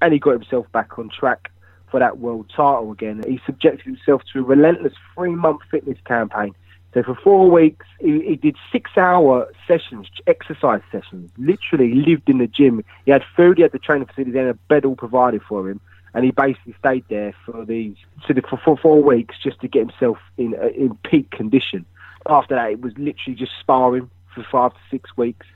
[0.00, 1.50] and he got himself back on track
[1.90, 3.22] for that world title again.
[3.26, 6.54] He subjected himself to a relentless three-month fitness campaign.
[6.92, 11.32] So for four weeks, he, he did six-hour sessions, exercise sessions.
[11.36, 12.84] Literally lived in the gym.
[13.04, 15.80] He had food, he had the training facilities, and a bed all provided for him
[16.14, 17.96] and he basically stayed there for these
[18.26, 21.84] for, for four weeks just to get himself in uh, in peak condition.
[22.26, 25.46] After that, it was literally just sparring for five to six weeks,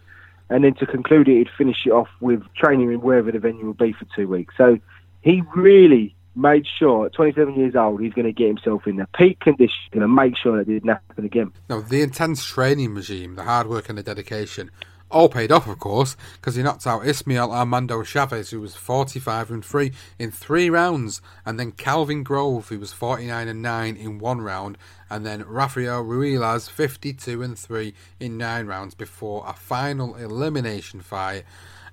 [0.50, 3.66] and then to conclude it, he'd finish it off with training in wherever the venue
[3.66, 4.54] would be for two weeks.
[4.56, 4.78] So
[5.22, 9.08] he really made sure at 27 years old he's going to get himself in the
[9.16, 11.52] peak condition and make sure that didn't happen again.
[11.68, 14.70] Now, the intense training regime, the hard work and the dedication
[15.10, 19.50] all paid off, of course, because he knocked out Ismael Armando Chavez, who was 45
[19.50, 24.18] and 3 in three rounds, and then Calvin Grove, who was 49 and 9 in
[24.18, 24.76] one round,
[25.10, 31.44] and then Rafael Ruelas, 52 and 3 in nine rounds before a final elimination fight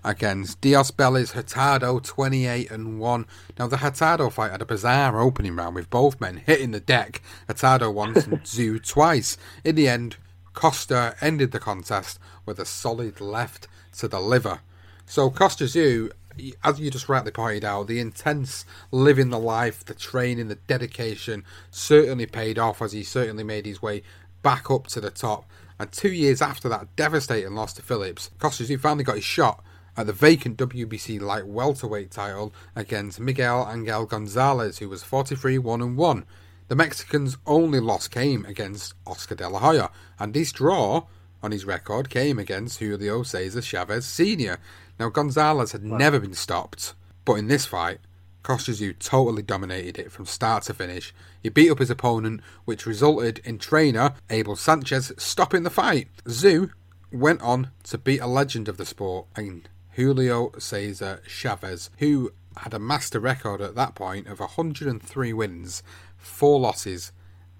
[0.04, 3.26] against Diosbelys Hurtado 28 and 1.
[3.58, 7.22] Now the Hurtado fight had a bizarre opening round with both men hitting the deck.
[7.48, 9.38] Hurtado once and Tszyu twice.
[9.64, 10.18] In the end,
[10.56, 14.62] Costa ended the contest with a solid left to the liver.
[15.06, 16.12] So Costa Tszyu,
[16.64, 21.44] as you just rightly pointed out, the intense living the life, the training, the dedication
[21.70, 24.02] certainly paid off as he certainly made his way
[24.42, 25.46] back up to the top.
[25.78, 29.64] And two years after that devastating loss to Phillips, Costa Tszyu finally got his shot
[29.98, 35.82] at the vacant WBC light welterweight title against Miguel Angel Gonzalez, who was 43 1
[35.82, 36.26] and 1.
[36.68, 41.06] The Mexican's only loss came against Oscar De La Hoya, and this draw
[41.44, 44.58] on his record came against Julio Cesar Chavez Sr.
[45.00, 45.98] Now, Gonzalez had wow.
[45.98, 48.00] never been stopped, but in this fight,
[48.42, 51.14] Costa totally dominated it from start to finish.
[51.42, 56.08] He beat up his opponent, which resulted in trainer Abel Sanchez stopping the fight.
[56.26, 56.72] Tszyu
[57.12, 62.74] went on to beat a legend of the sport and Julio Cesar Chavez, who had
[62.74, 65.84] a master record at that point of 103 wins
[66.26, 67.12] four losses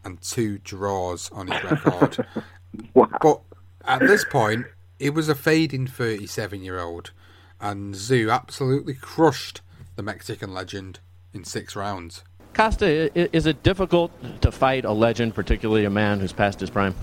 [0.04, 2.26] and two draws on his record.
[2.94, 3.10] wow.
[3.22, 3.42] But
[3.86, 4.66] at this point,
[5.00, 7.12] it was a fading 37 year old,
[7.60, 9.62] and Tszyu absolutely crushed
[9.96, 11.00] the Mexican legend
[11.34, 12.24] in six rounds.
[12.54, 16.96] Costa, is it difficult to fight a legend, particularly a man who's past his prime?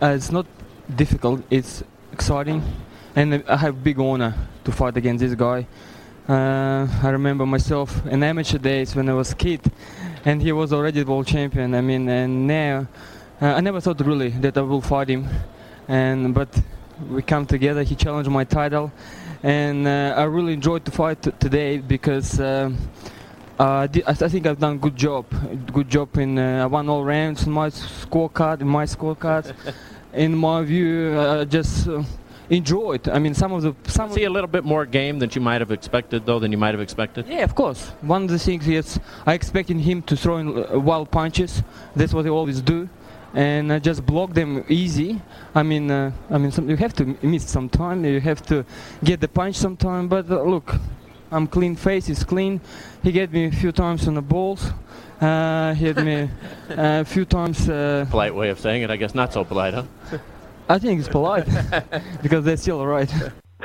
[0.00, 0.46] Uh, it's not
[0.94, 2.62] difficult, it's exciting,
[3.14, 5.66] and I have big honor to fight against this guy.
[6.28, 9.60] Uh, I remember myself in amateur days when I was a kid,
[10.26, 11.74] and he was already world champion.
[11.74, 12.88] I mean, and now
[13.40, 15.28] uh, I never thought really that I will fight him,
[15.86, 16.48] and but
[17.08, 17.84] we come together.
[17.84, 18.90] He challenged my title,
[19.44, 22.38] and uh, I really enjoyed the fight t- today because.
[22.38, 22.70] Uh,
[23.58, 25.24] uh, I think I've done good job.
[25.72, 28.60] Good job in uh, I won all rounds in my scorecard.
[28.60, 29.54] In my scorecard,
[30.12, 31.88] in my view, uh, just
[32.50, 33.08] uh, it.
[33.08, 35.60] I mean, some of the some see a little bit more game than you might
[35.60, 37.26] have expected, though, than you might have expected.
[37.26, 37.88] Yeah, of course.
[38.02, 41.62] One of the things is I expected him to throw in uh, wild punches.
[41.94, 42.88] That's what he always do,
[43.34, 45.20] and I just block them easy.
[45.54, 48.04] I mean, uh, I mean, some, you have to miss some time.
[48.04, 48.64] You have to
[49.02, 50.08] get the punch sometime.
[50.08, 50.76] But uh, look,
[51.30, 52.06] I'm clean face.
[52.06, 52.60] He's clean.
[53.02, 54.72] He get me a few times on the balls,
[55.20, 56.28] Uh, he hit me
[56.68, 57.68] a few times.
[57.68, 59.84] Uh, Polite way of saying it, I guess not so polite, huh?
[60.68, 61.46] I think it's polite
[62.22, 63.08] because they're still right.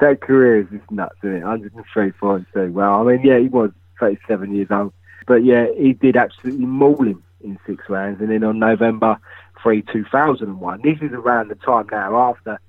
[0.00, 1.44] that career is just nuts, isn't it?
[1.44, 2.50] 103 points.
[2.52, 4.92] So, well, I mean, yeah, he was 37 years old.
[5.26, 8.20] But yeah, he did absolutely maul him in six rounds.
[8.20, 9.18] And then on November
[9.62, 12.60] 3, 2001, this is around the time now after,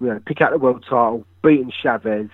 [0.00, 2.28] you know, pick out the world title, beating Chavez,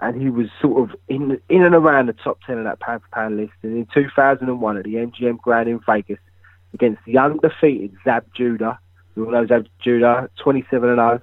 [0.00, 3.02] and he was sort of in in and around the top 10 of that pound
[3.02, 3.52] for pound list.
[3.62, 6.20] And in 2001 at the MGM Grand in Vegas
[6.74, 8.78] against the undefeated Zab Judah,
[9.18, 11.20] you all know Zab Judah, 27 and 0,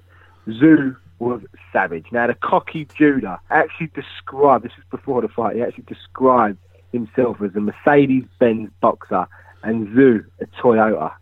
[0.47, 2.08] Tszyu was savage.
[2.12, 6.58] Now, the cocky Judah actually described, this was before the fight, he actually described
[6.91, 9.27] himself as a Mercedes-Benz boxer
[9.63, 11.13] and Tszyu a Toyota.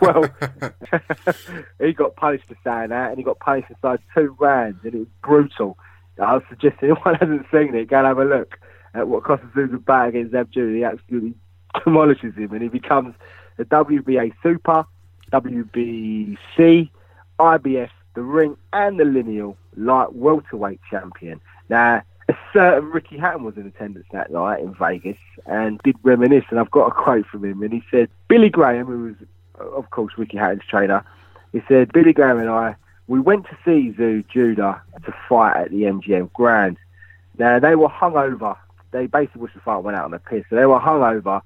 [0.00, 1.34] well,
[1.80, 4.98] he got punished for saying that, and he got punished inside two rounds, and it
[4.98, 5.76] was brutal.
[6.22, 8.56] I was suggesting anyone hasn't seen it, go and have a look
[8.94, 10.76] at what Kostya Tszyu's about against Zab Judah.
[10.76, 11.34] He absolutely
[11.84, 13.16] demolishes him, and he becomes
[13.58, 14.86] a WBA Super,
[15.32, 16.90] WBC,
[17.38, 21.40] IBF, the ring, and the lineal light welterweight champion.
[21.68, 26.44] Now, a certain Ricky Hatton was in attendance that night in Vegas and did reminisce,
[26.50, 29.16] and I've got a quote from him, and he said, Billy Graham, who was,
[29.76, 31.04] of course, Ricky Hatton's trainer,
[31.52, 32.76] he said, Billy Graham and I,
[33.08, 36.76] we went to see Tszyu Judah to fight at the MGM Grand.
[37.38, 38.56] Now, they were hungover.
[38.92, 41.42] They basically wished the fight went out on a piss, so they were hungover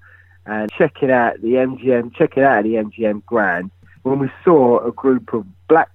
[0.46, 3.70] and checking out the MGM, checking out the MGM Grand
[4.02, 5.90] when we saw a group of black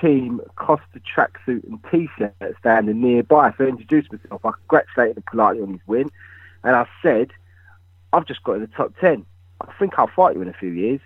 [0.00, 3.52] team Kostya tracksuit and t-shirt standing nearby.
[3.58, 4.44] So I introduced myself.
[4.44, 6.10] I congratulated him politely on his win,
[6.62, 7.30] and I said,
[8.12, 9.26] "I've just got in the top ten.
[9.60, 11.00] I think I'll fight you in a few years."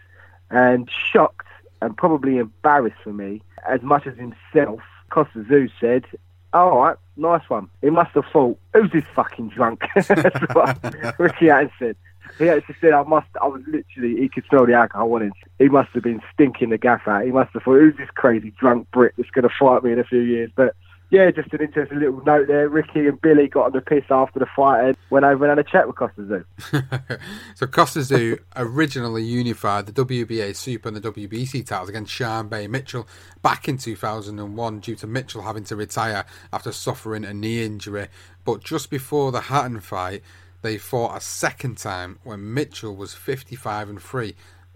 [0.50, 1.46] And shocked
[1.80, 6.04] and probably embarrassed for me, as much as himself, Kostya Tszyu said,
[6.52, 11.46] "All right, nice one." He must have thought, "Who's this fucking drunk?" That's what Ricky
[11.46, 11.96] Hatton said.
[12.38, 15.32] He actually said, I must, I was literally, he could smell the alcohol on him.
[15.58, 17.24] He must have been stinking the gaff out.
[17.24, 19.98] He must have thought, who's this crazy drunk Brit that's going to fight me in
[19.98, 20.50] a few years?
[20.54, 20.74] But
[21.12, 22.70] yeah, just an interesting little note there.
[22.70, 25.58] Ricky and Billy got on the piss after the fight and went over and had
[25.58, 27.18] a chat with Kostya Tszyu.
[27.54, 33.06] so Kostya Tszyu originally unified the WBA Super and the WBC titles against Sharmba Mitchell
[33.42, 38.08] back in 2001 due to Mitchell having to retire after suffering a knee injury.
[38.46, 40.22] But just before the Hatton fight,
[40.62, 44.34] they fought a second time when Mitchell was 55 and 3.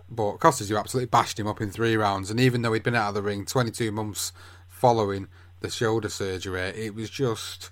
[0.09, 2.31] But Kostya Tszyu absolutely bashed him up in three rounds.
[2.31, 4.33] And even though he'd been out of the ring 22 months
[4.68, 5.29] following
[5.61, 7.70] the shoulder surgery, it was just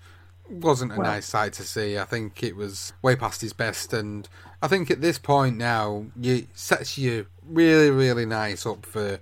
[0.48, 1.98] wasn't a well, nice sight to see.
[1.98, 4.28] I think it was way past his best, and
[4.62, 9.20] I think at this point now, it sets you really, really nice up for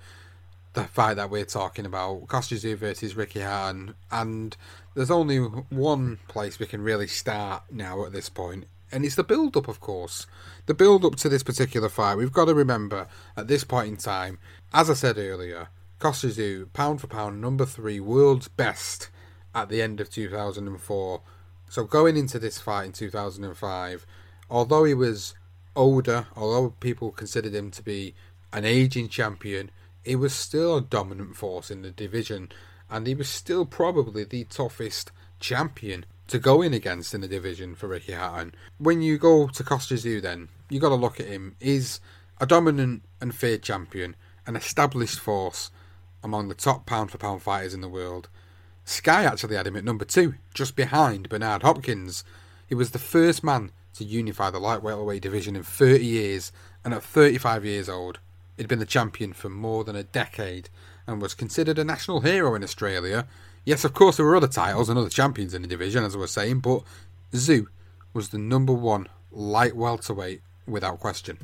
[0.74, 4.56] the fight that we're talking about, Kostya versus Ricky Hatton, and
[4.94, 9.24] there's only one place we can really start now at this point, and it's the
[9.24, 10.26] build up, of course.
[10.66, 12.16] The build up to this particular fight.
[12.16, 14.38] We've got to remember at this point in time,
[14.72, 19.08] as I said earlier, Tszyu, pound for pound, number three, world's best
[19.54, 21.22] at the end of 2004.
[21.68, 24.06] So going into this fight in 2005,
[24.50, 25.34] although he was
[25.74, 28.14] older, although people considered him to be
[28.52, 29.70] an aging champion,
[30.02, 32.50] he was still a dominant force in the division,
[32.90, 37.74] and he was still probably the toughest champion to go in against in the division
[37.74, 38.54] for Ricky Hatton.
[38.78, 41.56] When you go to Kostya Tszyu, then you got to look at him.
[41.60, 42.00] He's
[42.40, 44.16] a dominant and feared champion,
[44.46, 45.70] an established force
[46.24, 48.30] among the top pound for pound fighters in the world.
[48.86, 52.24] Sky actually had him at number two, just behind Bernard Hopkins.
[52.66, 56.50] He was the first man to unify the light welterweight division in 30 years,
[56.82, 58.20] and at 35 years old,
[58.56, 60.70] he'd been the champion for more than a decade
[61.06, 63.26] and was considered a national hero in Australia
[63.64, 66.18] Yes, of course, there were other titles and other champions in the division, as I
[66.18, 66.82] was saying, but
[67.32, 67.66] Tszyu
[68.12, 71.38] was the number one light welterweight without question.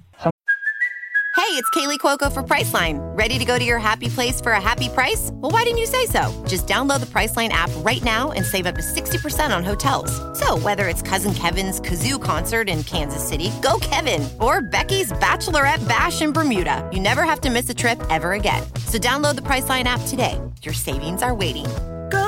[1.37, 2.99] Hey, it's Kaley Cuoco for Priceline.
[3.17, 5.31] Ready to go to your happy place for a happy price?
[5.35, 6.45] Well, why didn't you say so?
[6.47, 10.13] Just download the Priceline app right now and save up to 60% on hotels.
[10.39, 15.87] So, whether it's Cousin Kevin's Kazoo concert in Kansas City, go Kevin, or Becky's Bachelorette
[15.89, 18.63] Bash in Bermuda, you never have to miss a trip ever again.
[18.87, 20.39] So, download the Priceline app today.
[20.63, 21.67] Your savings are waiting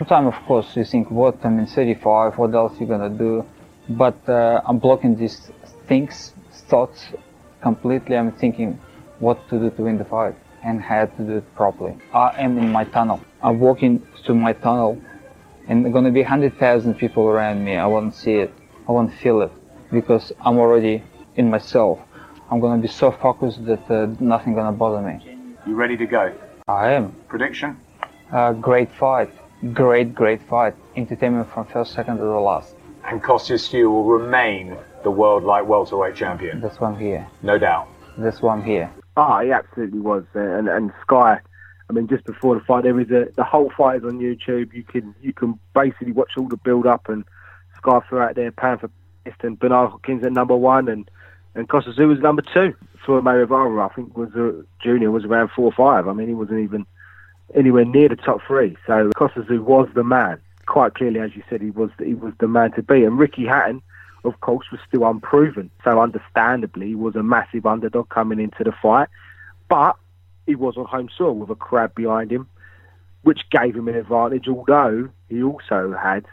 [0.00, 3.46] Sometimes, of course, you think, what, I'm in 35, what else you gonna do?
[3.88, 5.52] But uh, I'm blocking these
[5.86, 6.34] things,
[6.68, 7.10] thoughts
[7.62, 8.16] completely.
[8.16, 8.80] I'm thinking
[9.20, 10.34] what to do to win the fight
[10.64, 11.96] and how to do it properly.
[12.12, 13.20] I am in my tunnel.
[13.40, 15.00] I'm walking through my tunnel
[15.68, 17.76] and gonna be 100,000 people around me.
[17.76, 18.52] I won't see it.
[18.88, 19.52] I won't feel it
[19.92, 21.04] because I'm already
[21.36, 22.00] in myself.
[22.50, 25.54] I'm gonna be so focused that uh, nothing gonna bother me.
[25.68, 26.34] You ready to go?
[26.66, 27.14] I am.
[27.28, 27.78] Prediction?
[28.32, 29.30] Uh, great fight.
[29.72, 30.74] Great, great fight.
[30.94, 32.74] Entertainment from first second to the last.
[33.06, 36.60] And Kostya Tszyu will remain the world light welterweight champion.
[36.60, 37.26] This one here.
[37.42, 37.88] No doubt.
[38.18, 38.90] This one here.
[39.16, 40.24] Ah, he absolutely was.
[40.34, 41.40] Uh, and and Sky,
[41.88, 44.74] I mean, just before the fight, there is a the whole fight is on YouTube.
[44.74, 47.24] You can you can basically watch all the build up and
[47.76, 48.90] Sky throughout there, pound for
[49.24, 51.10] best, and Bernard Hopkins at number one, and
[51.54, 52.74] and Kostya Tszyu was number two.
[53.06, 56.08] Floyd Mayweather, I think, was uh, junior was around four or five.
[56.08, 56.86] I mean, he wasn't even
[57.54, 58.76] anywhere near the top three.
[58.86, 60.40] So Kostya Tszyu was the man.
[60.66, 63.04] Quite clearly, as you said, he was he was the man to be.
[63.04, 63.82] And Ricky Hatton,
[64.24, 65.70] of course, was still unproven.
[65.84, 69.08] So understandably, was a massive underdog coming into the fight.
[69.68, 69.96] But
[70.46, 72.48] he was on home soil with a crowd behind him,
[73.22, 74.48] which gave him an advantage.
[74.48, 76.24] Although he also had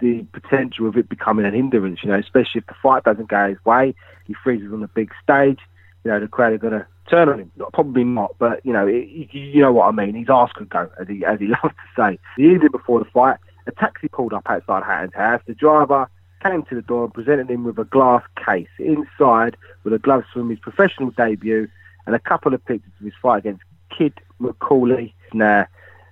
[0.00, 2.00] the potential of it becoming an hindrance.
[2.02, 3.94] You know, especially if the fight doesn't go his way,
[4.26, 5.58] he freezes on the big stage.
[6.04, 7.52] You know, the crowd are going to turn on him.
[7.72, 10.14] Probably not, but you know, it, you know what I mean.
[10.14, 12.18] His ass could go, as he as he loves to say.
[12.36, 15.42] The evening before the fight, a taxi pulled up outside Hatton's house.
[15.46, 16.08] The driver
[16.42, 18.68] came to the door and presented him with a glass case.
[18.78, 21.68] Inside were the gloves from his professional debut
[22.06, 23.62] and a couple of pictures of his fight against
[23.96, 25.12] Kid McCauley.
[25.34, 25.66] Now,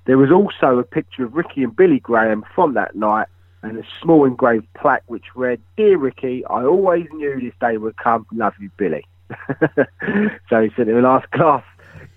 [0.05, 3.29] there was also a picture of Ricky and Billy Graham from that night
[3.63, 7.97] and a small engraved plaque which read, Dear Ricky, I always knew this day would
[7.97, 8.27] come.
[8.33, 9.05] Love you, Billy.
[10.51, 11.65] so he sent him a nice glass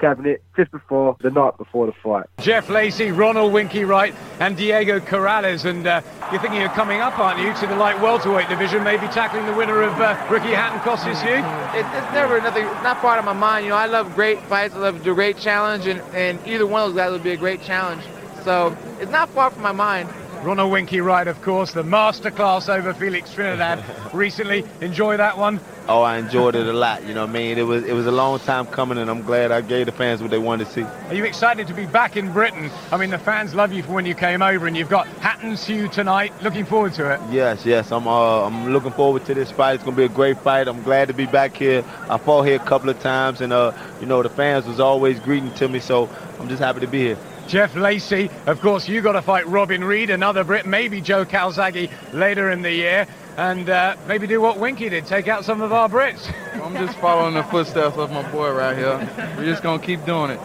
[0.02, 2.26] cabinet just before the night before the fight.
[2.40, 5.64] Jeff Lacey, Ronald Winky Wright, and Diego Corrales.
[5.64, 6.02] And uh,
[6.32, 9.54] you're thinking of coming up, aren't you, to the light welterweight division, maybe tackling the
[9.54, 11.76] winner of uh, Ricky Hatton Kostya Tszyu?
[11.76, 12.66] It, it's never nothing.
[12.66, 13.66] It's not part of my mind.
[13.66, 14.74] You know, I love great fights.
[14.74, 17.38] I love a great challenge, and, and either one of those guys would be a
[17.38, 18.04] great challenge.
[18.44, 20.10] So it's not far from my mind.
[20.44, 23.84] Ronald Winky Wright, of course, the masterclass over Felix Trinidad
[24.14, 24.66] recently.
[24.82, 25.60] Enjoy that one.
[25.88, 27.06] Oh, I enjoyed it a lot.
[27.06, 27.60] You know what I mean?
[27.60, 30.20] It was it was a long time coming, and I'm glad I gave the fans
[30.20, 30.82] what they wanted to see.
[30.82, 32.72] Are you excited to be back in Britain?
[32.92, 35.54] I mean, the fans love you for when you came over, and you've got Hatton
[35.54, 36.34] Tszyu tonight.
[36.42, 37.20] Looking forward to it.
[37.30, 37.92] Yes, yes.
[37.92, 39.76] I'm uh, I'm looking forward to this fight.
[39.76, 40.68] It's gonna be a great fight.
[40.68, 41.84] I'm glad to be back here.
[42.10, 45.20] I fought here a couple of times, and uh, you know, the fans was always
[45.20, 47.18] greeting to me, so I'm just happy to be here.
[47.52, 51.92] Jeff Lacey, of course, you got to fight Robin Reid, another Brit, maybe Joe Calzaghe
[52.14, 55.74] later in the year, and uh, maybe do what Winky did, take out some of
[55.74, 56.34] our Brits.
[56.64, 59.36] I'm just following the footsteps of my boy right here.
[59.36, 60.40] We're just going to keep doing it.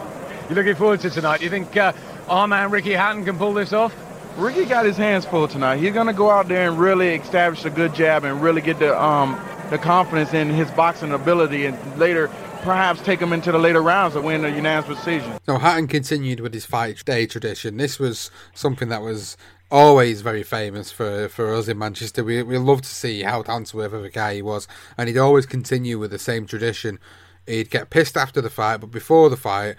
[0.49, 1.41] You're looking forward to tonight.
[1.41, 1.93] You think uh,
[2.27, 3.95] our man Ricky Hatton can pull this off?
[4.35, 5.77] Ricky got his hands full tonight.
[5.77, 8.79] He's going to go out there and really establish a good jab and really get
[8.79, 9.39] the um,
[9.69, 12.29] the confidence in his boxing ability and later
[12.67, 15.39] perhaps take him into the later rounds to win a unanimous decision.
[15.45, 17.77] So Hatton continued with his fight day tradition.
[17.77, 19.37] This was something that was
[19.71, 22.25] always very famous for, for us in Manchester.
[22.25, 25.07] We we love to see how down to earth of a guy he was, and
[25.07, 26.99] he'd always continue with the same tradition.
[27.45, 29.77] He'd get pissed after the fight, but before the fight,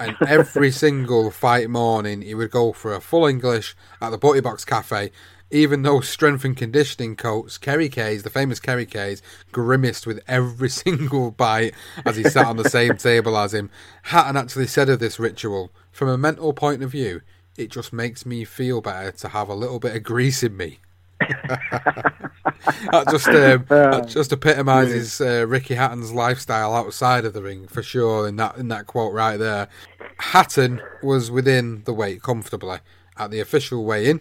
[0.00, 4.40] and every single fight morning, he would go for a full English at the Butty
[4.40, 5.12] Box Cafe
[5.54, 10.68] even though strength and conditioning coach Kerry Kayes, the famous Kerry Kayes, grimaced with every
[10.84, 11.74] single bite
[12.04, 13.70] as he sat on the same table as him,
[14.02, 17.20] Hatton actually said of this ritual, from a mental point of view,
[17.56, 20.80] it just makes me feel better to have a little bit of grease in me.
[21.20, 27.82] that just um, that just epitomises uh, Ricky Hatton's lifestyle outside of the ring for
[27.82, 28.26] sure.
[28.26, 29.68] In that in that quote right there,
[30.18, 32.80] Hatton was within the weight comfortably
[33.16, 34.20] at the official weigh-in.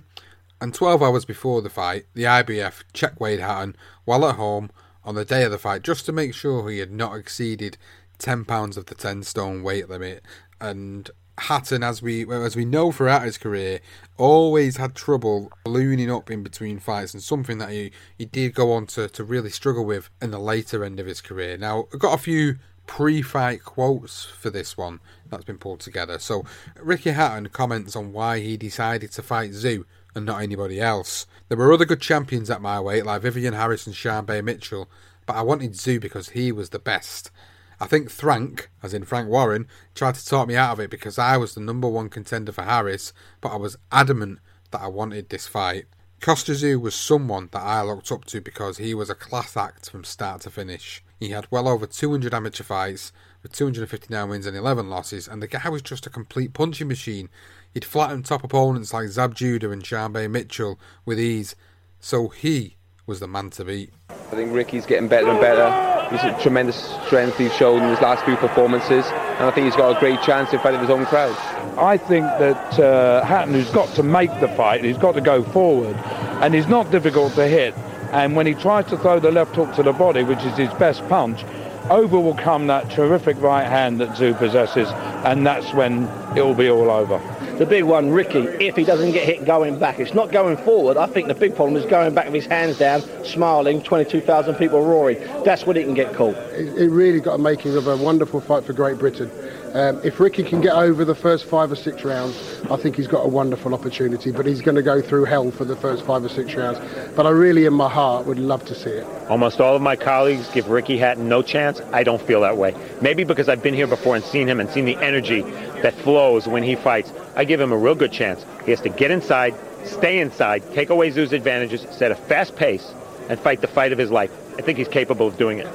[0.64, 4.72] And 12 hours before the fight, the IBF checked weighed Hatton while at home
[5.04, 7.78] on the day of the fight just to make sure he had not exceeded
[8.20, 10.24] 10 pounds of the 10 stone weight limit.
[10.62, 13.82] And Hatton, as we as we know throughout his career,
[14.18, 18.72] always had trouble ballooning up in between fights, and something that he, he did go
[18.72, 21.58] on to, to really struggle with in the later end of his career.
[21.58, 22.56] Now, I've got a few
[22.88, 26.20] pre-fight quotes for this one that's been pulled together.
[26.20, 26.46] So
[26.80, 29.84] Ricky Hatton comments on why he decided to fight Tszyu
[30.16, 31.26] and not anybody else.
[31.50, 34.90] There were other good champions at my weight, like Vivian Harris and Sharmba Mitchell,
[35.26, 37.32] but I wanted Tszyu because he was the best.
[37.80, 41.18] I think Frank, as in Frank Warren, tried to talk me out of it because
[41.18, 44.40] I was the number one contender for Harris, but I was adamant
[44.72, 45.86] that I wanted this fight.
[46.22, 49.90] Kostya Tszyu was someone that I looked up to because he was a class act
[49.90, 51.04] from start to finish.
[51.20, 53.12] He had well over 200 amateur fights
[53.42, 57.28] with 259 wins and 11 losses, and the guy was just a complete punching machine.
[57.74, 61.56] He'd flatten top opponents like Zab Judah and Sharmba Mitchell with ease,
[62.00, 63.92] so he was the man to beat.
[64.10, 65.70] I think Ricky's getting better and better.
[66.12, 69.76] He's a tremendous strength he's shown in his last few performances, and I think he's
[69.76, 71.36] got a great chance in front of his own crowd.
[71.78, 75.44] I think that uh, Hatton has got to make the fight, he's got to go
[75.44, 75.96] forward,
[76.42, 77.76] and he's not difficult to hit.
[78.12, 80.72] And when he tries to throw the left hook to the body, which is his
[80.76, 81.44] best punch,
[81.90, 84.88] over will come that terrific right hand that Tszyu possesses,
[85.26, 86.04] and that's when
[86.38, 87.20] it will be all over.
[87.58, 90.98] The big one, Ricky, if he doesn't get hit going back, it's not going forward.
[90.98, 94.84] I think the big problem is going back with his hands down, smiling, 22,000 people
[94.84, 95.20] roaring.
[95.46, 96.36] That's when it can get caught.
[96.54, 99.30] It, it really got a making of a wonderful fight for Great Britain.
[99.74, 103.08] Um, if Ricky can get over the first five or six rounds, I think he's
[103.08, 104.32] got a wonderful opportunity.
[104.32, 106.80] But he's going to go through hell for the first five or six rounds.
[107.16, 109.08] But I really, in my heart, would love to see it.
[109.30, 111.82] Almost all of my colleagues give Ricky Hatton no chance.
[111.92, 112.76] I don't feel that way.
[113.02, 115.42] Maybe because I've been here before and seen him and seen the energy
[115.82, 117.12] that flows when he fights.
[117.36, 118.46] I give him a real good chance.
[118.66, 119.56] He has to get inside,
[119.86, 122.94] stay inside, take away Tszyu's advantages, set a fast pace,
[123.28, 124.32] and fight the fight of his life.
[124.60, 125.68] I think he's capable of doing it.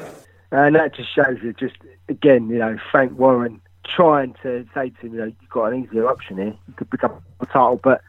[0.53, 1.75] And that just shows you, just
[2.09, 3.61] again, you know, Frank Warren
[3.95, 6.55] trying to say to him, you know, you've got an easier option here.
[6.67, 8.03] You could pick up a title, but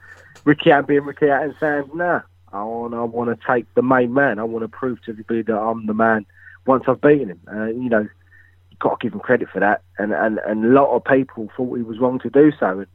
[0.46, 2.22] Ricky Hatton being Ricky Hatton saying, nah,
[2.52, 4.40] I want, I want to take the main man.
[4.40, 6.26] I want to prove to everybody that I'm the man
[6.66, 7.42] once I've beaten him.
[7.52, 8.08] Uh, you know,
[8.70, 9.82] you've got to give him credit for that.
[9.98, 12.80] And, and, and a lot of people thought he was wrong to do so.
[12.80, 12.88] And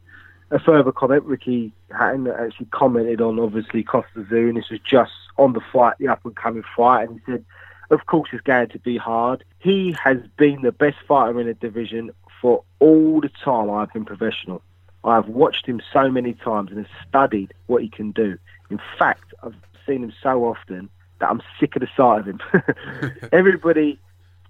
[0.51, 5.11] a further comment, Ricky Hatton actually commented on, obviously, Kostya Tszyu, and this was just
[5.37, 7.45] on the fight, the up-and-coming fight, and he said,
[7.91, 9.43] of course it's going to be hard.
[9.59, 12.11] He has been the best fighter in the division
[12.45, 14.61] for all the time I've been professional.
[15.03, 18.37] I've watched him so many times and have studied what he can do.
[18.69, 19.55] In fact, I've
[19.87, 20.87] seen him so often
[21.19, 22.39] that I'm sick of the sight of him.
[23.31, 23.99] Everybody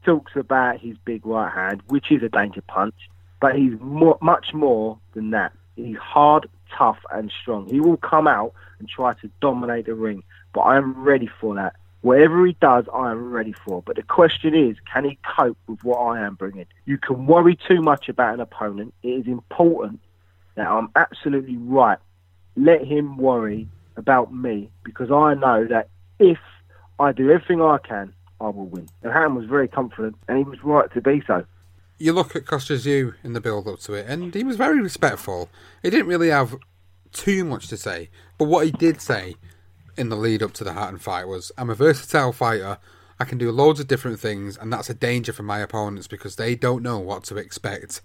[0.03, 2.95] talks about his big right hand, which is a danger punch,
[3.39, 5.53] but he's more, much more than that.
[5.77, 7.65] He's hard, tough, and strong.
[7.69, 10.21] He will come out and try to dominate the ring,
[10.53, 11.77] but I am ready for that.
[12.05, 13.81] Whatever he does, I am ready for.
[13.81, 16.67] But the question is, can he cope with what I am bringing?
[16.85, 18.93] You can worry too much about an opponent.
[19.01, 19.99] It is important
[20.53, 21.97] that I'm absolutely right.
[22.55, 25.89] Let him worry about me because I know that
[26.19, 26.37] if
[26.99, 28.87] I do everything I can, I will win.
[29.01, 31.43] And Ham was very confident, and he was right to be so.
[31.97, 34.79] You look at Kostya Tszyu in the build up to it, and he was very
[34.79, 35.49] respectful.
[35.81, 36.55] He didn't really have
[37.11, 39.37] too much to say, but what he did say
[39.97, 42.77] in the lead up to the Hatton fight was, I'm a versatile fighter.
[43.19, 46.35] I can do loads of different things, and that's a danger for my opponents because
[46.35, 48.01] they don't know what to expect.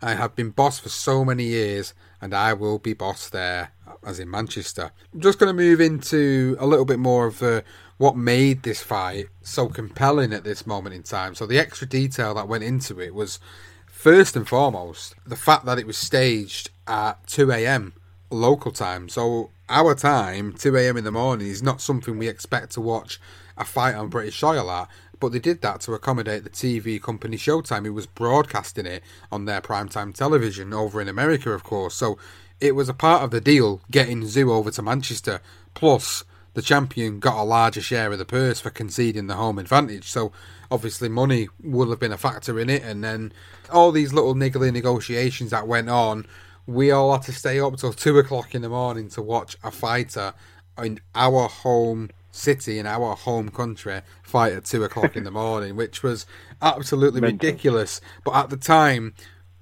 [0.00, 3.72] I have been boss for so many years, and I will be boss there,
[4.04, 4.92] as in Manchester.
[5.12, 7.62] I'm just going to move into a little bit more of uh,
[7.98, 11.34] what made this fight so compelling at this moment in time.
[11.34, 13.38] So, the extra detail that went into it was
[13.86, 17.94] first and foremost the fact that it was staged at 2 a.m.
[18.30, 19.08] local time.
[19.08, 20.96] So, our time, 2 a.m.
[20.96, 23.20] in the morning, is not something we expect to watch
[23.56, 24.88] a fight on British soil at.
[25.18, 29.02] But they did that to accommodate the TV company Showtime, who was broadcasting it
[29.32, 31.94] on their primetime television over in America, of course.
[31.94, 32.18] So
[32.60, 35.40] it was a part of the deal getting Tszyu over to Manchester.
[35.74, 40.10] Plus, the champion got a larger share of the purse for conceding the home advantage.
[40.10, 40.32] So
[40.70, 42.82] obviously, money will have been a factor in it.
[42.82, 43.32] And then
[43.70, 46.26] all these little niggly negotiations that went on
[46.66, 49.70] we all had to stay up till two o'clock in the morning to watch a
[49.70, 50.34] fighter
[50.78, 55.74] in our home city in our home country fight at two o'clock in the morning,
[55.74, 56.26] which was
[56.60, 57.48] absolutely Mental.
[57.48, 58.00] ridiculous.
[58.24, 59.14] But at the time,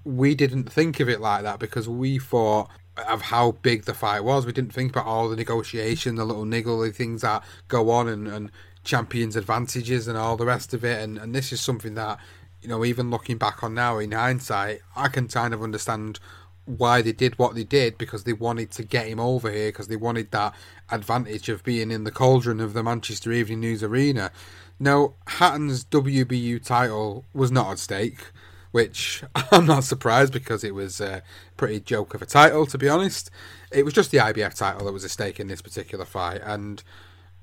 [0.04, 4.22] we didn't think of it like that because we thought of how big the fight
[4.24, 4.46] was.
[4.46, 8.28] We didn't think about all the negotiation, the little niggly things that go on, and,
[8.28, 8.50] and
[8.84, 11.02] champions' advantages and all the rest of it.
[11.02, 12.18] And, and this is something that,
[12.60, 16.20] you know, even looking back on now in hindsight, I can kind of understand
[16.66, 19.88] why they did what they did because they wanted to get him over here because
[19.88, 20.54] they wanted that
[20.90, 24.30] advantage of being in the cauldron of the Manchester Evening News Arena.
[24.78, 28.30] Now, Hatton's WBU title was not at stake,
[28.72, 31.22] which I'm not surprised because it was a
[31.56, 33.30] pretty joke of a title, to be honest.
[33.70, 36.82] It was just the IBF title that was at stake in this particular fight, and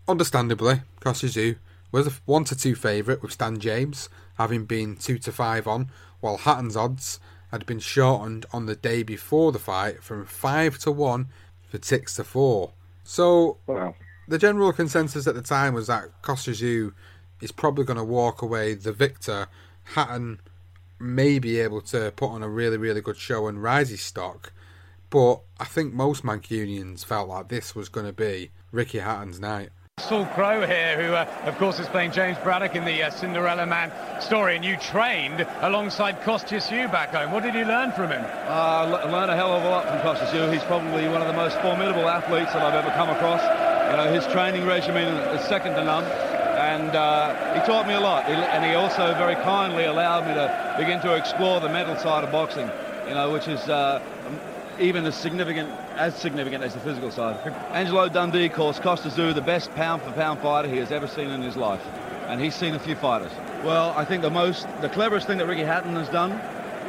[0.07, 1.57] understandably, Tszyu
[1.91, 5.91] was a 1 to 2 favourite with Stan James, having been 2 to 5 on,
[6.19, 7.19] while Hatton's odds
[7.51, 11.27] had been shortened on the day before the fight from 5 to 1
[11.69, 12.71] for 6 to 4.
[13.03, 13.95] So, wow.
[14.27, 16.91] the general consensus at the time was that Kostya
[17.41, 19.47] is probably going to walk away the victor.
[19.83, 20.39] Hatton
[20.99, 24.53] may be able to put on a really, really good show and rise his stock.
[25.09, 29.69] But I think most Mancunians felt like this was going to be Ricky Hatton's night.
[30.01, 33.67] Russell Crowe here, who, uh, of course, is playing James Braddock in the uh, Cinderella
[33.67, 37.31] Man story, and you trained alongside Kostya Tszyu back home.
[37.31, 38.25] What did you learn from him?
[38.47, 40.51] Uh, learned a hell of a lot from Kostya Tszyu.
[40.51, 43.43] He's probably one of the most formidable athletes that I've ever come across.
[43.91, 45.05] You know, his training regimen
[45.37, 48.25] is second to none, and uh, he taught me a lot.
[48.25, 52.31] And he also very kindly allowed me to begin to explore the mental side of
[52.31, 52.71] boxing,
[53.07, 54.01] you know, which is uh,
[54.79, 55.69] even as significant
[56.01, 57.37] as significant as the physical side.
[57.73, 61.55] Angelo Dundee calls Kostya Tszyu the best pound-for-pound fighter he has ever seen in his
[61.55, 61.85] life,
[62.27, 63.31] and he's seen a few fighters.
[63.63, 66.31] Well, I think the most, the cleverest thing that Ricky Hatton has done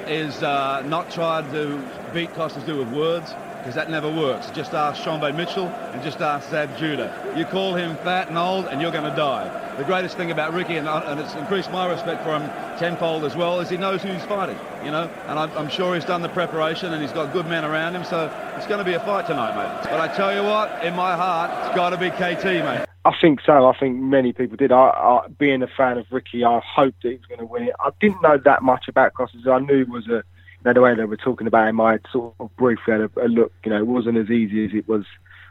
[0.08, 4.50] is uh, not tried to beat Kostya Tszyu with words, because that never works.
[4.50, 7.32] Just ask Sean Mitchell and just ask Zab Judah.
[7.36, 9.76] You call him fat and old, and you're going to die.
[9.76, 12.50] The greatest thing about Ricky, and, uh, and, it's increased my respect for him
[12.80, 15.94] tenfold as well, is he knows who he's fighting, you know, and I'm, I'm sure
[15.94, 18.84] he's done the preparation and he's got good men around him, so it's going to
[18.84, 19.90] be a fight tonight, mate.
[19.90, 22.86] But I tell you what, in my heart, it's got to be KT, mate.
[23.04, 23.68] I think so.
[23.68, 24.72] I think many people did.
[24.72, 27.64] I, I, being a fan of Ricky, I hoped that he was going to win
[27.64, 27.74] it.
[27.78, 29.46] I didn't know that much about Crosses.
[29.46, 30.24] I knew he was a
[30.64, 33.52] the way they were talking about him, I sort of briefly had a, a, look.
[33.64, 35.04] You know, it wasn't as easy as it was.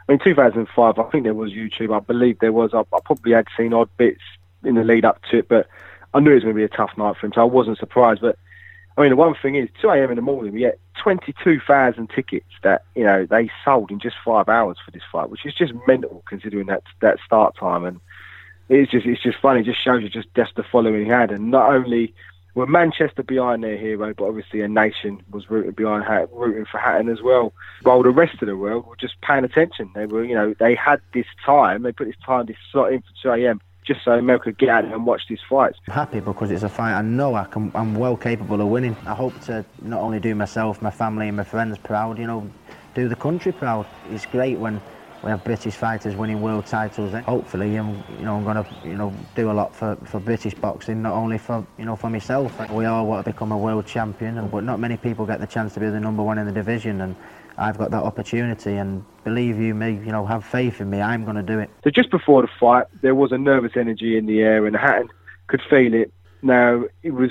[0.08, 1.94] I mean, 2005, I think there was YouTube.
[1.94, 2.72] I believe there was.
[2.74, 4.22] I, I probably had seen odd bits
[4.64, 5.68] in the lead up to it, but
[6.14, 7.78] I knew it was going to be a tough night for him, so I wasn't
[7.78, 8.20] surprised.
[8.20, 8.38] But
[8.96, 10.10] I mean, the one thing is, 2 a.m.
[10.10, 14.48] in the morning, we get 22,000 tickets that you know they sold in just five
[14.48, 17.84] hours for this fight, which is just mental considering that that start time.
[17.84, 18.00] And
[18.68, 19.60] it's just it's just funny.
[19.60, 22.14] It just shows you just just the following he had, and not only
[22.54, 27.08] were Manchester behind their hero, but obviously a nation was rooting behind rooting for Hatton
[27.08, 27.52] as well.
[27.82, 29.90] While the rest of the world were just paying attention.
[29.94, 31.82] They were, you know, they had this time.
[31.82, 33.60] They put this time, this slot in for 2 a.m.
[33.84, 35.78] just so America could get out and watch these fights.
[35.88, 38.96] I'm happy because it's a fight I know I can, I'm well capable of winning.
[39.06, 42.18] I hope to not only do myself, my family, and my friends proud.
[42.18, 42.50] You know,
[42.94, 43.86] do the country proud.
[44.10, 44.80] It's great when
[45.22, 47.12] we have British fighters winning world titles.
[47.12, 50.54] Hopefully, I'm, you know, I'm going to, you know, do a lot for, for British
[50.54, 52.58] boxing, not only for, you know, for myself.
[52.70, 55.74] We all want to become a world champion, but not many people get the chance
[55.74, 57.14] to be the number one in the division, and
[57.56, 58.74] I've got that opportunity.
[58.74, 61.00] And believe you me, you know, have faith in me.
[61.00, 61.70] I'm going to do it.
[61.84, 65.08] So just before the fight, there was a nervous energy in the air, and Hatton
[65.46, 66.12] could feel it.
[66.42, 67.30] Now it was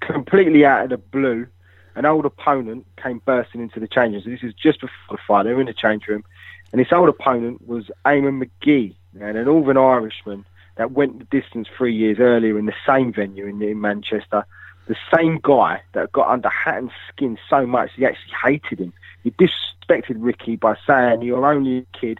[0.00, 1.46] completely out of the blue.
[1.94, 4.22] An old opponent came bursting into the change room.
[4.24, 5.44] So this is just before the fight.
[5.44, 6.24] They were in the change room
[6.72, 10.44] and his old opponent was Eamonn Magee, and a Northern Irishman
[10.76, 14.46] that went the distance three years earlier in the same venue in, in Manchester.
[14.86, 18.92] The same guy that got under Hatton's skin so much he actually hated him.
[19.22, 22.18] He disrespected Ricky by saying, "You're only a kid,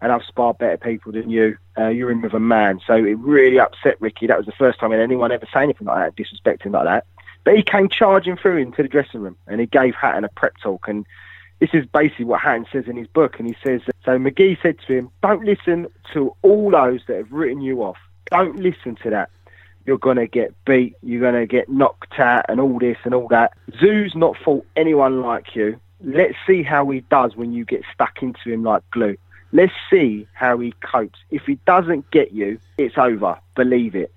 [0.00, 1.56] and I've sparred better people than you.
[1.78, 4.26] Uh, you're in with a man." So it really upset Ricky.
[4.26, 7.06] That was the first time anyone ever say anything like that, disrespecting like that.
[7.44, 10.58] But he came charging through into the dressing room, and he gave Hatton a prep
[10.58, 11.06] talk and
[11.62, 14.58] this is basically what Hatton says in his book, and he says, uh, so Magee
[14.60, 17.98] said to him, don't listen to all those that have written you off.
[18.32, 19.30] Don't listen to that.
[19.86, 23.14] You're going to get beat, you're going to get knocked out and all this and
[23.14, 23.52] all that.
[23.76, 25.78] Tszyu's not fought anyone like you.
[26.00, 29.16] Let's see how he does when you get stuck into him like glue.
[29.52, 31.20] Let's see how he copes.
[31.30, 33.38] If he doesn't get you, it's over.
[33.54, 34.12] Believe it.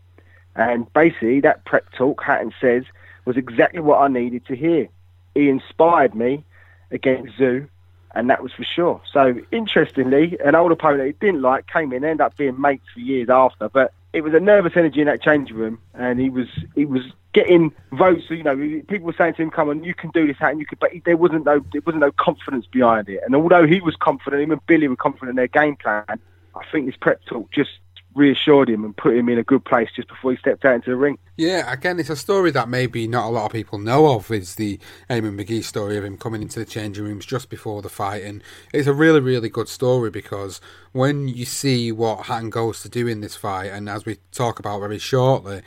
[0.56, 2.86] And basically, that prep talk, Hatton says,
[3.26, 4.90] was exactly what I needed to hear.
[5.36, 6.44] He inspired me
[6.92, 7.68] against Tszyu,
[8.14, 9.02] and that was for sure.
[9.12, 13.00] So interestingly, an old opponent he didn't like came in, ended up being mates for
[13.00, 13.70] years after.
[13.70, 17.02] But it was a nervous energy in that changing room, and he was he was
[17.34, 18.24] getting votes.
[18.30, 18.56] You know,
[18.88, 20.92] people were saying to him, "Come on, you can do this, and you could." But
[21.04, 23.22] there wasn't no there wasn't no confidence behind it.
[23.26, 26.06] And although he was confident, him and Billy were confident in their game plan.
[26.08, 27.72] I think this prep talk just
[28.16, 30.90] reassured him and put him in a good place just before he stepped out into
[30.90, 31.18] the ring.
[31.38, 34.32] Yeah, again, it's a story that maybe not a lot of people know of.
[34.32, 37.90] Is the Eamonn Magee story of him coming into the changing rooms just before the
[37.90, 38.42] fight, and
[38.74, 40.62] it's a really, really good story because
[40.94, 44.60] when you see what Hatton goes to do in this fight, and as we talk
[44.60, 45.62] about very shortly,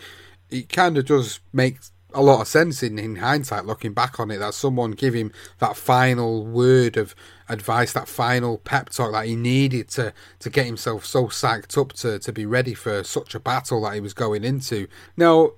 [0.51, 1.79] it kind of does make
[2.15, 5.31] a lot of sense in, in hindsight looking back on it that someone give him
[5.59, 7.15] that final word of
[7.49, 11.93] advice that final pep talk that he needed to to get himself so psyched up
[11.93, 14.87] to to be ready for such a battle that he was going into
[15.17, 15.51] now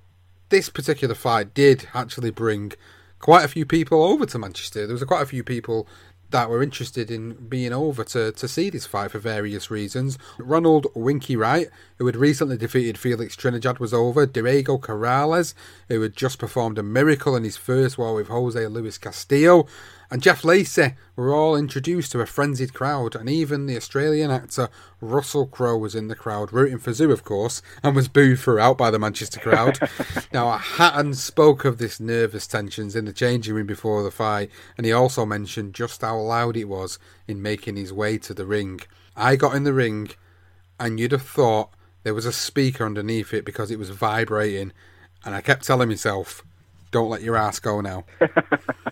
[0.49, 2.71] this particular fight did actually bring
[3.19, 5.87] quite a few people over to manchester there was quite a few people
[6.31, 10.17] that were interested in being over to, to see this fight for various reasons.
[10.37, 14.25] Ronald Winky Wright, who had recently defeated Felix Trinidad, was over.
[14.25, 15.53] Diego Corrales,
[15.89, 19.67] who had just performed a miracle in his first war with Jose Luis Castillo.
[20.11, 24.67] And Jeff Lacey were all introduced to a frenzied crowd, and even the Australian actor
[24.99, 28.77] Russell Crowe was in the crowd, rooting for Tszyu, of course, and was booed throughout
[28.77, 29.79] by the Manchester crowd.
[30.33, 34.85] now, Hatton spoke of this nervous tensions in the changing room before the fight, and
[34.85, 38.81] he also mentioned just how loud it was in making his way to the ring.
[39.15, 40.09] I got in the ring,
[40.77, 41.69] and you'd have thought
[42.03, 44.73] there was a speaker underneath it because it was vibrating,
[45.23, 46.43] and I kept telling myself,
[46.91, 48.03] don't let your ass go now.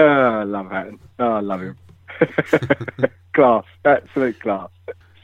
[0.00, 0.98] I love Hatton.
[1.18, 1.76] Oh, I love him.
[3.32, 4.70] class, absolute class.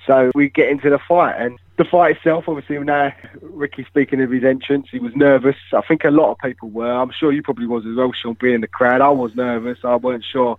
[0.07, 4.31] So we get into the fight, and the fight itself, obviously, now Ricky speaking of
[4.31, 5.57] his entrance, he was nervous.
[5.73, 6.93] I think a lot of people were.
[6.93, 9.01] I'm sure you probably was as well, Sean, being in the crowd.
[9.01, 9.79] I was nervous.
[9.85, 10.59] I weren't sure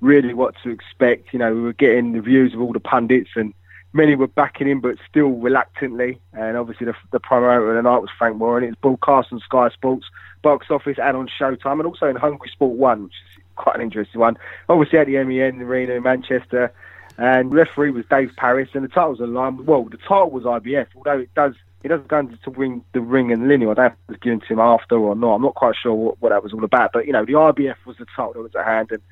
[0.00, 1.32] really what to expect.
[1.32, 3.54] You know, we were getting the views of all the pundits, and
[3.92, 6.20] many were backing him, but still reluctantly.
[6.32, 8.64] And obviously, the, the promoter of the night was Frank Warren.
[8.64, 10.06] It was broadcast on Sky Sports,
[10.42, 13.82] box office, and on Showtime, and also in Hungry Sport One, which is quite an
[13.82, 14.36] interesting one.
[14.68, 16.72] Obviously at the MEN Arena in Manchester,
[17.18, 19.64] and referee was Dave Parris, and the title was line.
[19.64, 23.32] Well, the title was IBF, although it does it does go into ring the ring
[23.32, 23.70] and lineal.
[23.70, 25.34] I don't know if it was given to him after or not.
[25.34, 27.76] I'm not quite sure what, what that was all about, but you know, the IBF
[27.84, 29.02] was the title that was at hand, and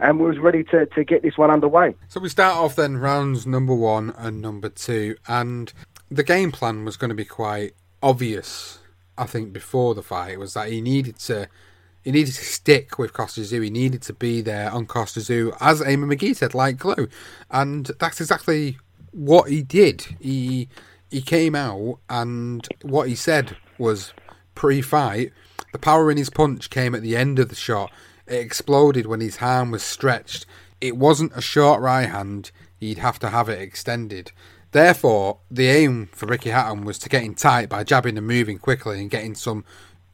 [0.00, 1.94] and we was ready to, to get this one underway.
[2.08, 5.72] So we start off then rounds number one and number two, and
[6.10, 8.78] the game plan was going to be quite obvious.
[9.18, 11.48] I think before the fight was that he needed to
[12.02, 13.64] he needed to stick with Kostya Tszyu.
[13.64, 17.08] He needed to be there on Kostya Tszyu, as Eamonn Magee said, like glue.
[17.50, 18.78] And that's exactly
[19.12, 20.02] what he did.
[20.20, 20.68] He
[21.10, 24.12] he came out and what he said was
[24.54, 25.32] pre-fight.
[25.72, 27.90] The power in his punch came at the end of the shot.
[28.26, 30.46] It exploded when his hand was stretched.
[30.80, 32.52] It wasn't a short right hand.
[32.78, 34.30] He'd have to have it extended.
[34.72, 38.58] Therefore, the aim for Ricky Hatton was to get in tight by jabbing and moving
[38.58, 39.64] quickly and getting some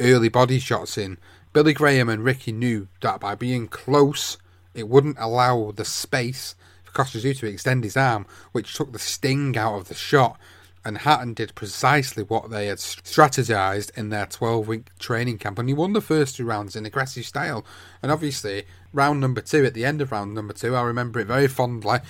[0.00, 1.18] early body shots in.
[1.56, 4.36] Billy Graham and Ricky knew that by being close,
[4.74, 6.54] it wouldn't allow the space
[6.84, 10.38] for Kostya to extend his arm, which took the sting out of the shot.
[10.84, 15.66] And Hatton did precisely what they had strategized in their 12 week training camp, and
[15.66, 17.64] he won the first two rounds in aggressive style.
[18.02, 21.26] And obviously, round number two, at the end of round number two, I remember it
[21.26, 22.00] very fondly.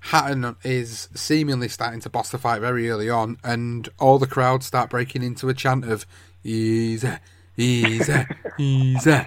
[0.00, 4.64] Hatton is seemingly starting to boss the fight very early on, and all the crowd
[4.64, 6.06] start breaking into a chant of
[6.42, 7.08] easy,
[7.56, 8.26] easy,
[8.58, 9.10] easy.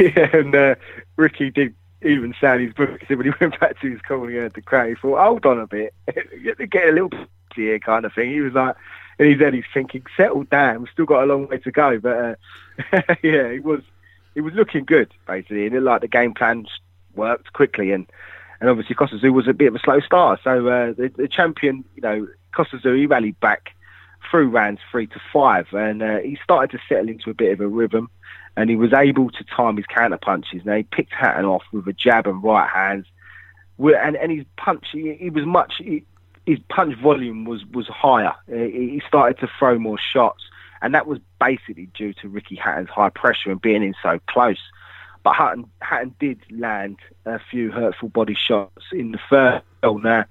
[0.00, 0.74] yeah, and uh,
[1.16, 4.62] Ricky did even sound his book when he went back to his and heard the
[4.62, 4.88] crowd.
[4.88, 5.94] He thought, hold on a bit,
[6.70, 7.10] get a little
[7.54, 8.30] here kind of thing.
[8.30, 8.76] He was like,
[9.18, 10.80] in his head, he's thinking, settle down.
[10.80, 11.98] We've still got a long way to go.
[11.98, 12.34] But uh,
[13.22, 13.80] yeah, it was
[14.34, 16.66] he was looking good basically, and it, like the game plan
[17.16, 18.06] worked quickly, and
[18.60, 20.40] and obviously Kostya Tszyu was a bit of a slow start.
[20.44, 23.70] So uh, the, the champion, you know, Kostya Tszyu, he rallied back
[24.30, 27.60] through rounds three to five, and uh, he started to settle into a bit of
[27.60, 28.10] a rhythm,
[28.56, 30.64] and he was able to time his counter punches.
[30.64, 33.06] Now he picked Hatton off with a jab and right hands,
[33.78, 35.74] and and his punch, he, he was much.
[35.78, 36.04] He,
[36.46, 38.34] his punch volume was was higher.
[38.46, 40.44] He started to throw more shots,
[40.80, 44.60] and that was basically due to Ricky Hatton's high pressure and being in so close.
[45.24, 49.64] But Hatton, Hatton did land a few hurtful body shots in the first.
[49.82, 50.24] Now,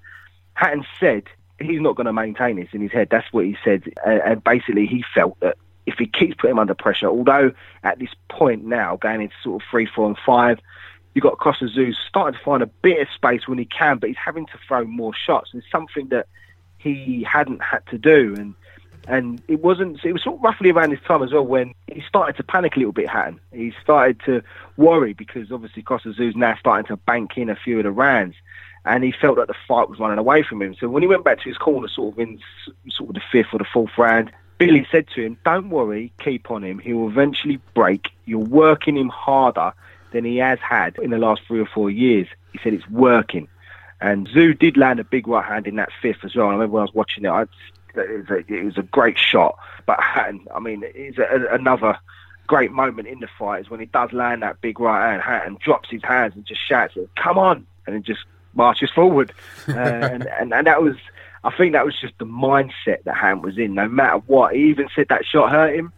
[0.56, 1.24] Hatton said
[1.60, 3.10] he's not going to maintain this in his head.
[3.10, 6.76] That's what he said, and basically he felt that if he keeps putting him under
[6.76, 7.52] pressure, although
[7.84, 10.60] at this point now going into sort of three, four, and five,
[11.14, 14.10] you've got Kostya Tszyu starting to find a bit of space when he can, but
[14.10, 15.50] he's having to throw more shots.
[15.54, 16.28] And it's something that
[16.78, 18.36] he hadn't had to do.
[18.38, 18.54] And
[19.08, 20.04] and it wasn't.
[20.04, 22.76] It was sort of roughly around this time as well when he started to panic
[22.76, 23.10] a little bit.
[23.10, 23.40] Hatton.
[23.54, 24.44] He started to
[24.76, 28.36] worry because obviously Kostya now starting to bank in a few of the rounds,
[28.88, 30.76] and he felt that the fight was running away from him.
[30.80, 32.40] So when he went back to his corner, sort of in
[32.90, 36.50] sort of the fifth or the fourth round, Billy said to him, "Don't worry, keep
[36.50, 36.80] on him.
[36.80, 38.10] He will eventually break.
[38.26, 39.74] You're working him harder."
[40.12, 42.28] than he has had in the last three or four years.
[42.54, 43.48] He said it's working.
[44.00, 46.48] And Tszyu did land a big right hand in that fifth as well.
[46.48, 47.50] I remember when I was watching it, I, it,
[47.96, 49.58] was a, it was a great shot.
[49.86, 51.98] But Hatton, I mean, it's a, another
[52.46, 55.58] great moment in the fight is when he does land that big right hand, Hatton
[55.60, 58.26] drops his hands and just shouts, "Come on!" and then just
[58.58, 59.32] marches forward.
[59.68, 60.96] Uh, and, and and that was,
[61.44, 63.74] I think that was just the mindset that Hatton was in.
[63.74, 65.92] No matter what, he even said that shot hurt him,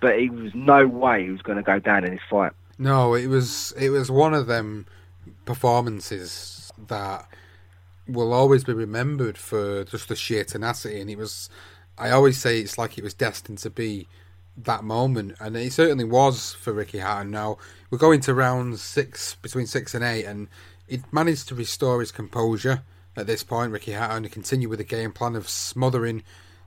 [0.00, 2.52] but he was no way he was going to go down in this fight.
[2.78, 4.84] No, it was it was one of them
[5.46, 7.26] performances that
[8.06, 11.48] will always be remembered for just the sheer tenacity, and it was.
[11.96, 14.06] I always say it's like it was destined to be
[14.56, 17.30] that moment, and it certainly was for Ricky Hatton.
[17.30, 17.58] Now
[17.90, 20.48] we're going to round six, between six and eight, and
[20.86, 22.82] he managed to restore his composure
[23.16, 23.72] at this point.
[23.72, 26.22] Ricky Hatton to continue with the game plan of smothering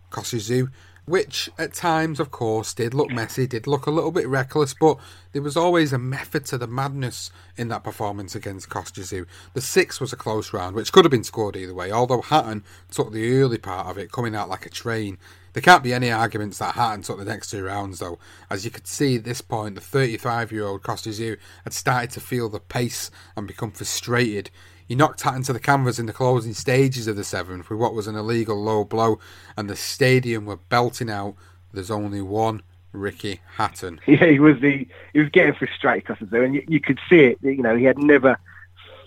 [0.09, 0.71] Kostya Tszyu,
[1.05, 4.97] which at times, of course, did look messy, did look a little bit reckless, but
[5.31, 9.25] there was always a method to the madness in that performance against Kostya Tszyu.
[9.53, 12.63] The six was a close round, which could have been scored either way, although Hatton
[12.91, 15.17] took the early part of it, coming out like a train.
[15.57, 18.19] There can't be any arguments that Hatton took the next two rounds, though.
[18.47, 22.11] As you could see at this point, the 35 year old Kostya Tszyu had started
[22.11, 24.51] to feel the pace and become frustrated.
[24.87, 27.95] He knocked Hatton to the canvas in the closing stages of the seventh with what
[27.95, 29.17] was an illegal low blow,
[29.57, 31.33] and the stadium were belting out,
[31.73, 33.99] There's only one Ricky Hatton.
[34.05, 37.21] Yeah, he was the he was getting frustrated, Kostya Tszyu, and you, you could see
[37.21, 37.39] it.
[37.41, 38.37] You know, he had never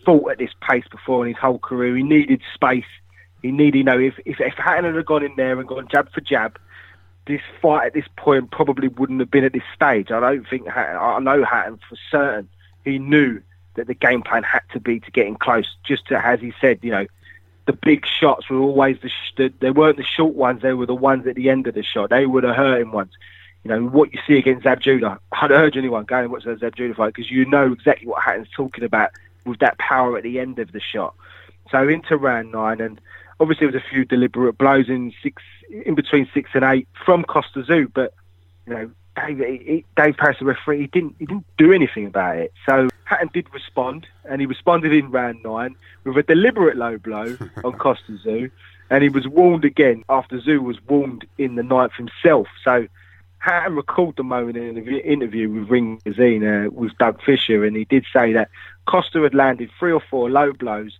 [0.05, 1.97] fought at this pace before in his whole career.
[1.97, 2.83] He needed space.
[3.43, 6.11] He needed, you know, if if, if Hatton had gone in there and gone jab
[6.13, 6.59] for jab,
[7.27, 10.11] this fight at this point probably wouldn't have been at this stage.
[10.11, 12.49] I don't think Hatton, I know Hatton for certain.
[12.85, 13.41] He knew
[13.75, 15.77] that the game plan had to be to getting close.
[15.85, 17.07] Just to, as he said, you know,
[17.67, 20.63] the big shots were always the, sh- the they weren't the short ones.
[20.63, 22.11] They were the ones at the end of the shot.
[22.11, 23.13] They were the hurting ones.
[23.65, 25.21] You know what you see against Zab Judah.
[25.33, 28.23] I'd urge anyone going and watch the Zab Judah fight because you know exactly what
[28.23, 29.11] Hatton's talking about
[29.45, 31.15] with that power at the end of the shot.
[31.71, 33.01] So into round nine, and
[33.41, 37.25] obviously there was a few deliberate blows in six, in between six and eight from
[37.25, 38.15] Kostya Tszyu, but
[38.67, 42.37] you know Dave, he, Dave Parris, the referee, he didn't he didn't do anything about
[42.37, 42.53] it.
[42.67, 45.75] So Hatton did respond, and he responded in round nine
[46.05, 48.51] with a deliberate low blow on Kostya Tszyu,
[48.91, 52.47] and he was warned again after Tszyu was warned in the ninth himself.
[52.63, 52.87] So
[53.39, 57.75] Hatton recalled the moment in an interview with Ring Magazine uh, with Doug Fischer, and
[57.75, 58.51] he did say that
[58.87, 60.99] Kostya had landed three or four low blows,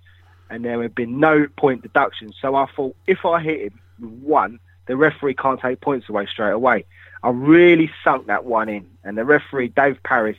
[0.51, 2.33] and there had been no point deduction.
[2.41, 6.27] So I thought if I hit him with one, the referee can't take points away
[6.27, 6.85] straight away.
[7.23, 10.39] I really sunk that one in, and the referee Dave Parris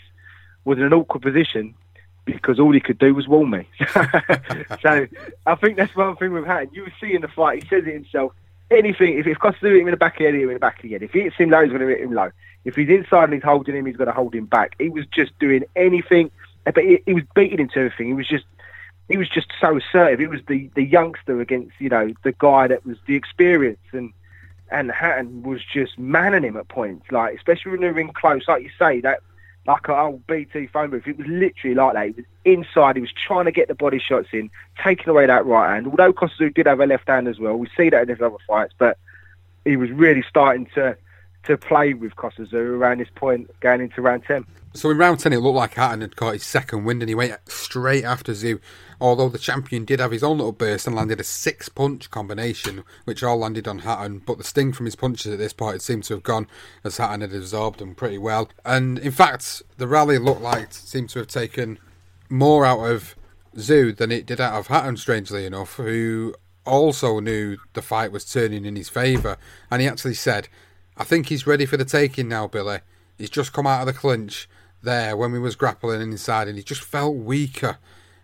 [0.65, 1.73] was in an awkward position
[2.25, 3.67] because all he could do was warn me.
[4.81, 5.07] so
[5.45, 6.69] I think that's one thing with Hatton.
[6.73, 8.33] You see in the fight, he says it himself.
[8.69, 10.77] Anything, if, if Kostya hit him in the back of the head, in the back
[10.77, 11.03] of the head.
[11.03, 12.31] If he hits him low, he's going to hit him low.
[12.63, 14.75] If he's inside and he's holding him, he's going to hold him back.
[14.79, 16.31] He was just doing anything,
[16.63, 18.07] but he, he was beating him to everything.
[18.07, 18.45] He was just,
[19.11, 20.19] he was just so assertive.
[20.19, 24.13] He was the, the youngster against, you know, the guy that was the experience and
[24.71, 28.47] and Hatton was just manning him at points, like especially when they were in close,
[28.47, 29.19] like you say, that
[29.67, 31.05] like an old BT phone booth.
[31.05, 32.05] It was literally like that.
[32.05, 32.95] He was inside.
[32.95, 34.49] He was trying to get the body shots in,
[34.81, 35.87] taking away that right hand.
[35.87, 38.21] Although Kostya Tszyu did have a left hand as well, we see that in his
[38.21, 38.97] other fights, but
[39.65, 40.97] he was really starting to
[41.45, 44.45] to play with Kostya Tszyu around this point, going into round ten.
[44.73, 47.15] So in round 10, it looked like Hatton had caught his second wind and he
[47.15, 48.61] went straight after Tszyu.
[49.01, 52.83] Although the champion did have his own little burst and landed a six punch combination,
[53.03, 54.19] which all landed on Hatton.
[54.19, 56.47] But the sting from his punches at this point had seemed to have gone
[56.85, 58.49] as Hatton had absorbed them pretty well.
[58.63, 61.77] And in fact, the rally looked like seemed to have taken
[62.29, 63.15] more out of
[63.57, 66.33] Tszyu than it did out of Hatton, strangely enough, who
[66.65, 69.37] also knew the fight was turning in his favour.
[69.69, 70.47] And he actually said,
[70.97, 72.79] I think he's ready for the taking now, Billy.
[73.17, 74.49] He's just come out of the clinch
[74.83, 77.77] there when we was grappling inside and he just felt weaker.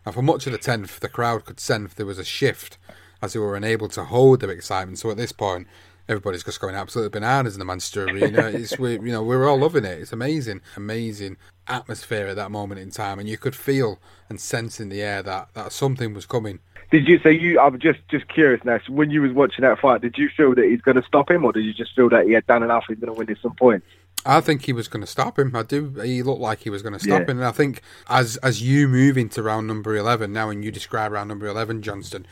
[0.06, 2.78] And for much of the 10th, the crowd could sense there was a shift
[3.22, 5.00] as they were unable to hold their excitement.
[5.00, 5.68] So at this point,
[6.08, 8.44] everybody's just going absolutely bananas in the Manchester Arena.
[8.54, 10.00] It's we, you know, we're all loving it.
[10.00, 11.38] It's amazing, amazing
[11.68, 14.00] atmosphere at that moment in time, and you could feel
[14.30, 16.60] and sense in the air that that something was coming.
[16.92, 17.20] Did you?
[17.20, 17.60] So you?
[17.60, 18.80] I'm just just curious now.
[18.86, 21.30] So when you was watching that fight, did you feel that he's going to stop
[21.30, 22.86] him, or did you just feel that he had done enough?
[22.88, 23.84] He's going to win at some point.
[24.26, 25.56] I think he was going to stop him.
[25.56, 25.90] I do.
[26.04, 27.32] He looked like he was going to stop Yeah.
[27.32, 30.72] him, and I think as as you move into round number eleven now, and you
[30.72, 32.26] describe round number eleven, Johnston,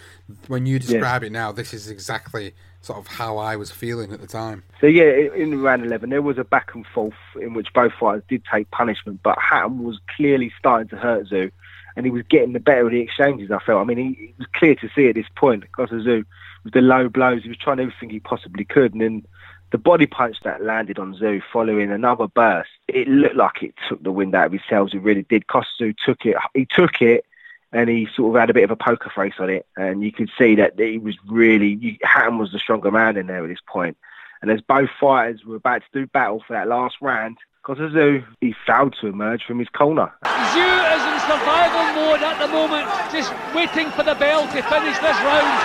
[0.48, 4.22] when you describe it now, this is exactly sort of how I was feeling at
[4.22, 4.64] the time.
[4.80, 8.24] So yeah, in round eleven, there was a back and forth in which both fighters
[8.30, 11.52] did take punishment, but Hatton was clearly starting to hurt Tszyu,
[11.96, 13.52] and he was getting the better of the exchanges.
[13.52, 13.82] I felt.
[13.82, 17.10] I mean, he, it was clear to see at this point because with the low
[17.10, 19.26] blows, he was trying everything he possibly could, and then
[19.72, 24.02] the body punch that landed on Tszyu following another burst, it looked like it took
[24.04, 24.94] the wind out of his sails.
[24.94, 25.48] It really did.
[25.48, 26.36] Kostu took it.
[26.54, 27.26] He took it.
[27.72, 30.10] And he sort of had a bit of a poker face on it, and you
[30.10, 33.50] could see that he was really you, Hatton was the stronger man in there at
[33.50, 33.98] this point.
[34.42, 38.22] And as both fighters were about to do battle for that last round, Kostya Tszyu,
[38.46, 40.14] he failed to emerge from his corner.
[40.22, 44.94] Tszyu is in survival mode at the moment, just waiting for the bell to finish
[45.02, 45.58] this round.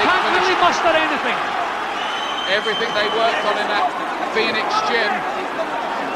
[0.00, 1.36] Can't really muster anything.
[2.48, 3.84] Everything they worked on in that
[4.32, 5.12] Phoenix gym,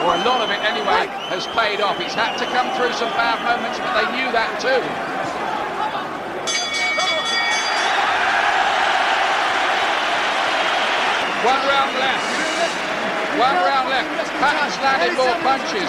[0.08, 2.00] or a lot of it anyway, has paid off.
[2.00, 4.80] He's had to come through some bad moments, but they knew that too.
[11.44, 12.39] One round left.
[13.40, 14.28] One round left.
[14.36, 15.88] Hatton's landed more punches.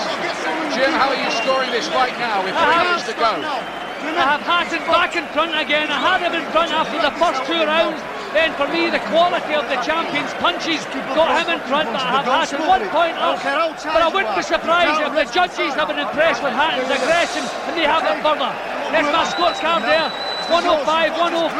[0.71, 3.43] Jim, how are you scoring this right now with three minutes to go?
[3.43, 5.91] I have Hatton back in front again.
[5.91, 7.99] I had him in front after the first two rounds.
[8.31, 10.79] Then for me, the quality of the champion's punches
[11.11, 13.35] got him in front, but I have Hatton one point up.
[13.43, 17.75] But I wouldn't be surprised if the judges have been impressed with Hatton's aggression and
[17.75, 18.47] they have it further.
[18.95, 20.07] There's my scorecard there.
[20.47, 21.51] 105, 104.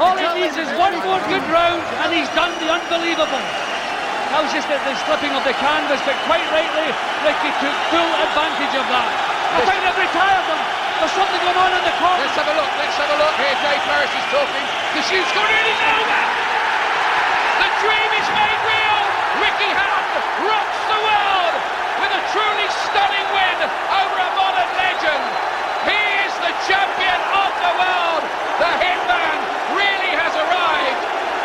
[0.00, 3.63] All he needs is one more good round and he's done the unbelievable.
[4.34, 6.90] That was just the, the slipping of the canvas, but quite rightly,
[7.22, 9.06] Ricky took full advantage of that.
[9.54, 10.58] I think they've retired them.
[10.98, 12.18] There's something going on in the corner.
[12.18, 13.54] Let's have a look, let's have a look here.
[13.62, 14.64] Dave Parris is talking.
[14.98, 16.22] The shoot's gone in, it's over!
[17.62, 19.02] The dream is made real!
[19.38, 21.54] Ricky Hatton rocks the world
[22.02, 25.24] with a truly stunning win over a modern legend.
[25.86, 28.22] He is the champion of the world.
[28.58, 29.38] The Hitman
[29.78, 31.02] really has arrived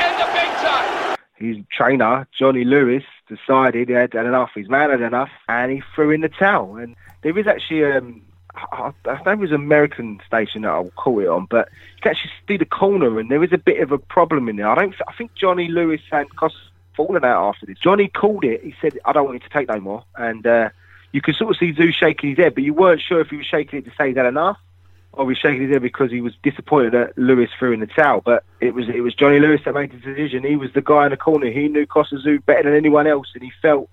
[0.09, 1.18] in the big time.
[1.39, 4.51] His trainer, Johnny Lewis, decided he had had enough.
[4.53, 6.75] His man had enough, and he threw in the towel.
[6.75, 8.21] And there is actually, um,
[8.53, 12.01] I, I if it was an American station that I'll call it on, but you
[12.01, 14.67] can actually see the corner, and there is a bit of a problem in there.
[14.67, 14.93] I don't.
[15.07, 16.59] I think Johnny Lewis and Kostya
[16.95, 17.77] fallen out after this.
[17.79, 18.61] Johnny called it.
[18.61, 20.69] He said, "I don't want you to take no more," and uh,
[21.13, 23.37] you could sort of see Tszyu shaking his head, but you weren't sure if he
[23.37, 24.57] was shaking it to say had enough
[25.13, 28.21] was shaking his head because he was disappointed that Lewis threw in the towel.
[28.21, 30.43] But it was it was Johnny Lewis that made the decision.
[30.43, 31.49] He was the guy in the corner.
[31.51, 33.89] He knew Kostya better than anyone else, and he felt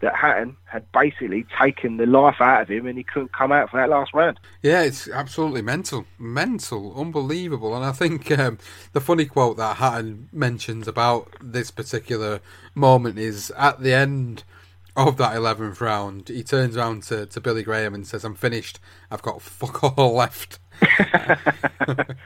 [0.00, 3.70] that Hatton had basically taken the life out of him, and he couldn't come out
[3.70, 4.40] for that last round.
[4.62, 7.76] Yeah, it's absolutely mental, mental, unbelievable.
[7.76, 8.58] And I think um,
[8.92, 12.40] the funny quote that Hatton mentions about this particular
[12.74, 14.44] moment is at the end
[14.96, 18.78] of that 11th round, he turns around to, to Billy Graham and says, I'm finished.
[19.10, 20.58] I've got fuck all left.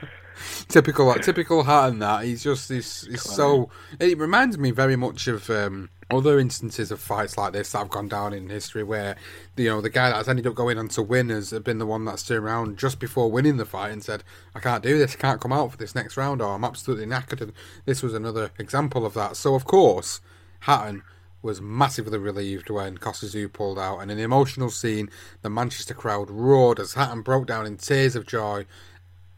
[0.68, 1.98] typical, typical Hatton.
[2.00, 3.70] That he's just he's, he's so.
[3.98, 7.90] It reminds me very much of um, other instances of fights like this that have
[7.90, 9.16] gone down in history, where
[9.56, 11.86] you know the guy that has ended up going on to win has been the
[11.86, 15.14] one that's turned around just before winning the fight and said, "I can't do this.
[15.14, 17.52] I can't come out for this next round, or I'm absolutely knackered." And
[17.84, 19.36] this was another example of that.
[19.36, 20.20] So of course,
[20.60, 21.02] Hatton
[21.44, 25.10] was massively relieved when Kostya Tszyu pulled out, and in the emotional scene,
[25.42, 28.64] the Manchester crowd roared as Hatton broke down in tears of joy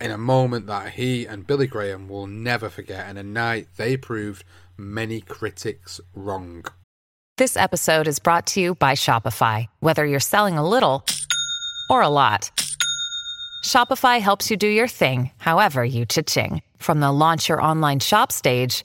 [0.00, 3.96] in a moment that he and Billy Graham will never forget, and a night they
[3.96, 4.44] proved
[4.76, 6.64] many critics wrong.
[7.38, 9.66] This episode is brought to you by Shopify.
[9.80, 11.04] Whether you're selling a little
[11.90, 12.50] or a lot,
[13.64, 16.62] Shopify helps you do your thing, however you cha-ching.
[16.78, 18.84] From the launch your online shop stage,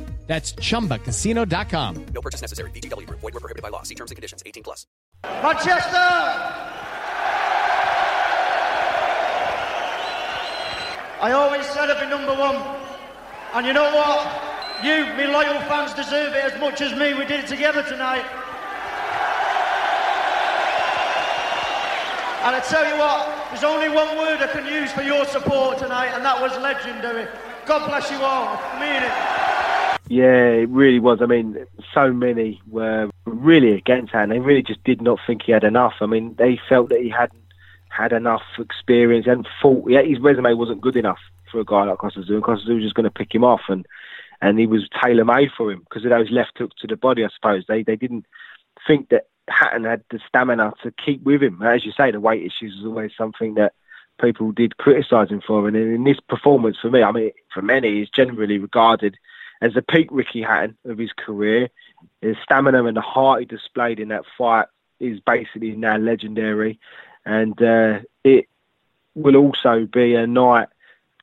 [0.27, 2.05] That's chumbacasino.com.
[2.13, 2.71] No purchase necessary.
[2.71, 3.19] VGW Group.
[3.19, 3.83] Void were prohibited by law.
[3.83, 4.41] See terms and conditions.
[4.45, 4.87] 18 plus.
[5.23, 5.97] Manchester!
[11.21, 12.55] I always said I'd be number one.
[13.53, 14.25] And you know what?
[14.83, 17.13] You, me loyal fans, deserve it as much as me.
[17.13, 18.25] We did it together tonight.
[22.41, 25.77] And I tell you what, there's only one word I can use for your support
[25.77, 27.27] tonight, and that was legendary.
[27.67, 28.57] God bless you all.
[28.57, 29.60] I mean it.
[30.11, 31.19] Yeah, it really was.
[31.21, 34.31] I mean, so many were really against Hatton.
[34.31, 35.93] They really just did not think he had enough.
[36.01, 37.41] I mean, they felt that he hadn't
[37.87, 41.99] had enough experience and thought yeah, his resume wasn't good enough for a guy like
[41.99, 43.85] Kostya and Kostya was just going to pick him off, and
[44.41, 47.23] and he was tailor made for him because of those left hooks to the body.
[47.23, 48.25] I suppose they they didn't
[48.85, 51.61] think that Hatton had the stamina to keep with him.
[51.61, 53.71] As you say, the weight issues was always something that
[54.19, 57.99] people did criticise him for, and in this performance, for me, I mean, for many,
[57.99, 59.15] he's generally regarded
[59.61, 61.69] as the peak Ricky Hatton of his career.
[62.21, 64.67] His stamina and the heart he displayed in that fight
[64.99, 66.79] is basically now legendary,
[67.25, 68.47] and uh, it
[69.15, 70.69] will also be a night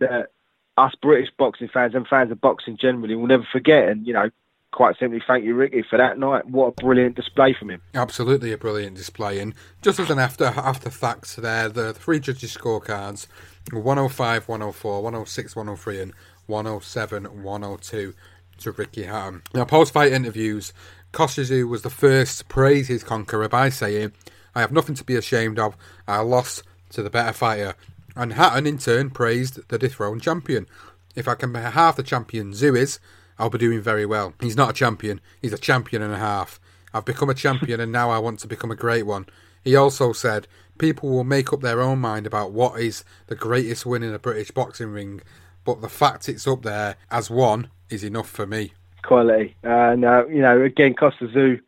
[0.01, 0.31] that
[0.77, 3.89] us British boxing fans and fans of boxing generally will never forget.
[3.89, 4.31] And you know,
[4.71, 6.47] quite simply, thank you, Ricky, for that night.
[6.47, 7.83] What a brilliant display from him!
[7.95, 9.41] Absolutely a brilliant display.
[9.41, 13.27] And just as an after after facts, there the three judges' scorecards:
[13.73, 16.13] 105, 104, 106, 103, and
[16.49, 18.15] 107, 102
[18.59, 19.43] to Ricky Hatton.
[19.55, 20.73] Now, post-fight interviews,
[21.13, 24.13] Kostya Tszyu was the first to praise his conqueror by saying,
[24.55, 25.77] I have nothing to be ashamed of.
[26.07, 27.75] I lost to the better fighter.
[28.17, 30.67] And Hatton, in turn, praised the dethroned champion.
[31.15, 32.99] If I can be half the champion Tszyu is,
[33.39, 34.35] I'll be doing very well.
[34.41, 36.59] He's not a champion, he's a champion and a half.
[36.93, 39.27] I've become a champion and now I want to become a great one.
[39.63, 43.85] He also said, People will make up their own mind about what is the greatest
[43.85, 45.21] win in a British boxing ring,
[45.65, 48.73] but the fact it's up there as one is enough for me.
[49.03, 49.57] Quality.
[49.63, 51.61] And, uh, you know, again, Kostya Tszyu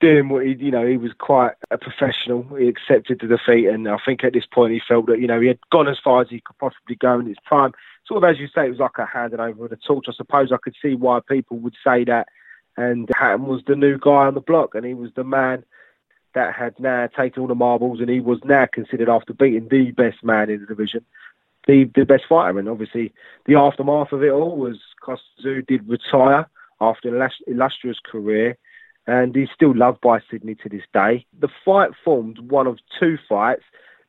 [0.00, 2.42] doing what he, you know, he was quite a professional.
[2.56, 5.40] He accepted the defeat, and I think at this point he felt that, you know,
[5.40, 7.72] he had gone as far as he could possibly go in his prime.
[8.06, 10.06] Sort of as you say, it was like a handing over the torch.
[10.08, 12.28] I suppose I could see why people would say that.
[12.76, 15.64] And Hatton was the new guy on the block, and he was the man
[16.34, 19.92] that had now taken all the marbles, and he was now considered after beating the
[19.92, 21.02] best man in the division.
[21.66, 23.12] The, the best fighter, and obviously
[23.46, 26.48] the aftermath of it all was Kostya did retire
[26.80, 28.56] after an illustrious career
[29.06, 31.26] and he's still loved by Sydney to this day.
[31.38, 33.62] The fight formed one of two fights.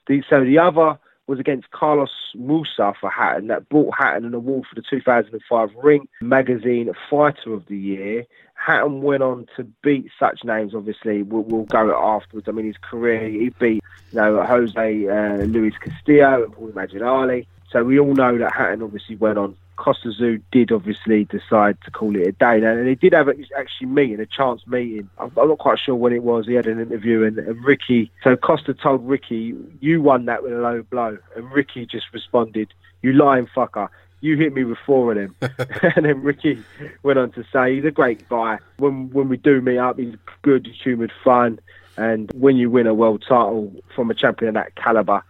[0.08, 4.66] The, so the other was against Carlos Maussa for Hatton, that brought Hatton an award
[4.68, 8.26] for the 2005 Ring Magazine Fighter of the Year.
[8.56, 12.48] Hatton went on to beat such names, obviously, we'll, we'll go afterwards.
[12.48, 17.46] I mean, his career, he beat you know, Jose uh, Luis Castillo and Paul Malignaggi.
[17.70, 21.92] So we all know that Hatton obviously went on Kostya Tszyu did obviously decide to
[21.92, 25.10] call it a day, and he did have actually meeting a chance meeting.
[25.18, 26.48] I'm, not quite sure when it was.
[26.48, 28.12] He had an interview, and, and Ricky.
[28.24, 32.74] So Kostya told Ricky, "You won that with a low blow," and Ricky just responded,
[33.02, 35.36] "You lying fucker." You hit me with four of them,
[35.96, 36.64] and then Ricky
[37.04, 38.58] went on to say he's a great guy.
[38.78, 41.60] When when we do meet up, he's good, humoured, fun,
[41.98, 45.24] and when you win a world title from a champion of that caliber,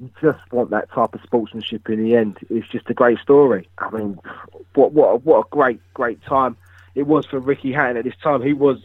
[0.00, 2.38] you just want that type of sportsmanship in the end.
[2.50, 3.68] It's just a great story.
[3.78, 4.18] I mean,
[4.74, 6.56] what what what a great great time
[6.94, 8.42] it was for Ricky Hatton at this time.
[8.42, 8.78] He was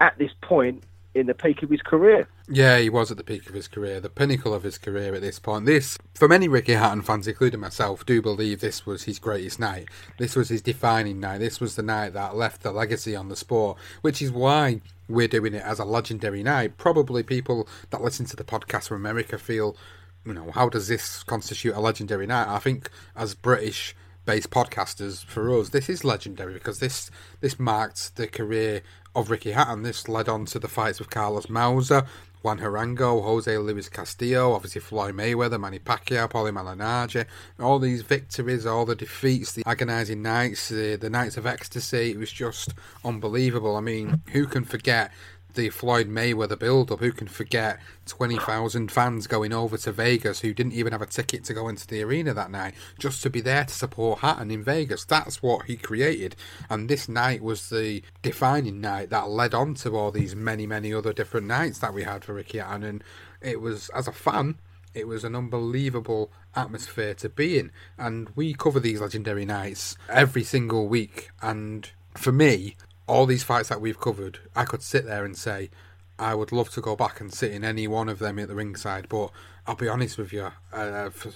[0.00, 0.84] at this point
[1.14, 2.28] in the peak of his career.
[2.48, 5.22] Yeah, he was at the peak of his career, the pinnacle of his career at
[5.22, 5.64] this point.
[5.64, 9.88] This, for many Ricky Hatton fans, including myself, do believe this was his greatest night.
[10.18, 11.38] This was his defining night.
[11.38, 15.28] This was the night that left the legacy on the sport, which is why we're
[15.28, 16.76] doing it as a legendary night.
[16.76, 19.76] Probably people that listen to the podcast from America feel
[20.24, 22.48] you know, how does this constitute a legendary night?
[22.48, 23.94] I think as British
[24.24, 27.10] based podcasters, for us, this is legendary because this
[27.40, 28.82] this marked the career
[29.14, 29.82] of Ricky Hatton.
[29.82, 32.06] This led on to the fights with Carlos Maussa,
[32.42, 37.24] Juan Urango, Jose Luis Castillo, obviously Floyd Mayweather, Manny Pacquiao, Paulie Malignaggi,
[37.58, 42.10] all these victories, all the defeats, the agonising nights, the, the nights of ecstasy.
[42.10, 43.76] It was just unbelievable.
[43.76, 45.10] I mean, who can forget
[45.54, 47.00] the Floyd Mayweather build up.
[47.00, 51.44] Who can forget 20,000 fans going over to Vegas who didn't even have a ticket
[51.44, 54.62] to go into the arena that night just to be there to support Hatton in
[54.62, 55.04] Vegas?
[55.04, 56.36] That's what he created.
[56.68, 60.92] And this night was the defining night that led on to all these many, many
[60.92, 62.84] other different nights that we had for Ricky Hatton.
[62.84, 63.04] And
[63.40, 64.56] it was, as a fan,
[64.94, 67.72] it was an unbelievable atmosphere to be in.
[67.98, 71.30] And we cover these legendary nights every single week.
[71.42, 72.76] And for me,
[73.06, 75.70] all these fights that we've covered, I could sit there and say,
[76.18, 78.54] I would love to go back and sit in any one of them at the
[78.54, 79.08] ringside.
[79.08, 79.30] But
[79.66, 81.32] I'll be honest with you, uh, for,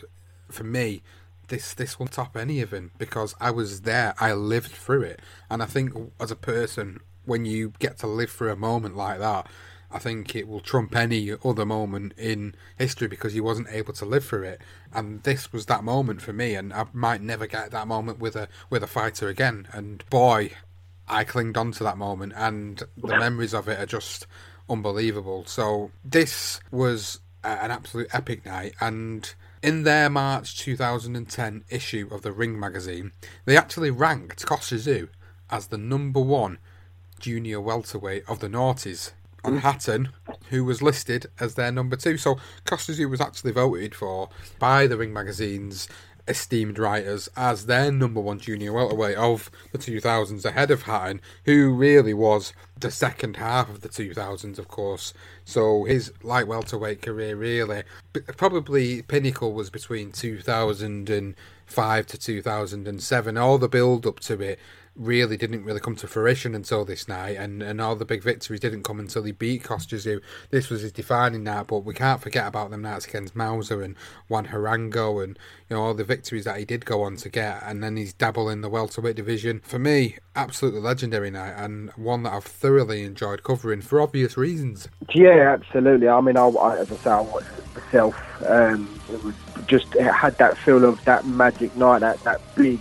[0.51, 1.03] for me,
[1.49, 5.21] this this won't top any of them because I was there, I lived through it,
[5.51, 9.19] and I think as a person, when you get to live through a moment like
[9.19, 9.47] that,
[9.91, 14.05] I think it will trump any other moment in history because you wasn't able to
[14.05, 14.61] live through it,
[14.93, 18.37] and this was that moment for me, and I might never get that moment with
[18.37, 19.69] a with a fighter again.
[19.73, 20.53] And boy,
[21.09, 24.27] I clinged on to that moment, and the memories of it are just
[24.69, 25.45] unbelievable.
[25.47, 29.33] So this was an absolute epic night, and
[29.63, 33.13] in their March 2010 issue of the Ring magazine,
[33.45, 35.09] they actually ranked Tszyu
[35.51, 36.59] as the number one
[37.19, 39.13] junior welterweight of the noughties.
[39.45, 39.61] And mm.
[39.61, 40.11] Hatton,
[40.51, 42.17] who was listed as their number two.
[42.17, 44.29] So Tszyu was actually voted for
[44.59, 45.89] by the Ring magazine's
[46.29, 51.75] esteemed writers as their number one junior welterweight of the 2000s, ahead of Hatton, who
[51.75, 55.13] really was the second half of the 2000s, of course.
[55.45, 57.83] So his light welterweight career really,
[58.37, 63.37] probably pinnacle was between 2005 to 2007.
[63.37, 64.59] All the build up to it
[64.99, 68.61] really didn't really come to fruition until this night, and, and all the big victories
[68.61, 70.20] didn't come until he beat Kostya Tszyu.
[70.50, 73.96] This was his defining night, but we can't forget about them nights against Maussa and
[74.29, 75.38] Juan Urango and
[75.68, 78.12] you know all the victories that he did go on to get, and then he's
[78.12, 79.61] dabble in the welterweight division.
[79.64, 84.88] For me, absolutely legendary night, and one that I've thoroughly enjoyed covering for obvious reasons.
[85.14, 86.08] Yeah, absolutely.
[86.08, 86.49] I mean, I,
[86.79, 88.45] as I say, I watched myself.
[88.46, 89.34] Um, it was
[89.66, 92.80] just it had that feel of that magic night, that that big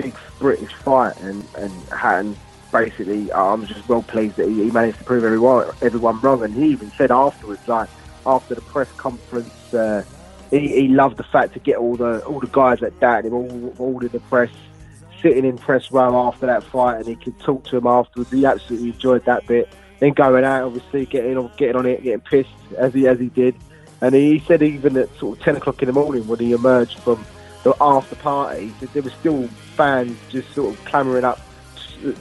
[0.00, 2.36] big British fight, and and Hatton
[2.70, 6.42] basically, I'm just well pleased that he, he managed to prove everyone everyone wrong.
[6.42, 7.88] And he even said afterwards, like
[8.26, 9.74] after the press conference.
[9.74, 10.02] Uh,
[10.50, 13.34] he, he loved the fact to get all the all the guys that doubted him,
[13.34, 14.50] all, all in the press,
[15.20, 18.30] sitting in press row after that fight, and he could talk to him afterwards.
[18.30, 19.68] He absolutely enjoyed that bit.
[20.00, 23.28] Then going out, obviously getting on, getting on it, getting pissed as he as he
[23.28, 23.54] did,
[24.00, 26.98] and he said even at sort of ten o'clock in the morning when he emerged
[27.00, 27.24] from
[27.64, 29.48] the after party, there was still
[29.78, 31.40] fans just sort of clamouring up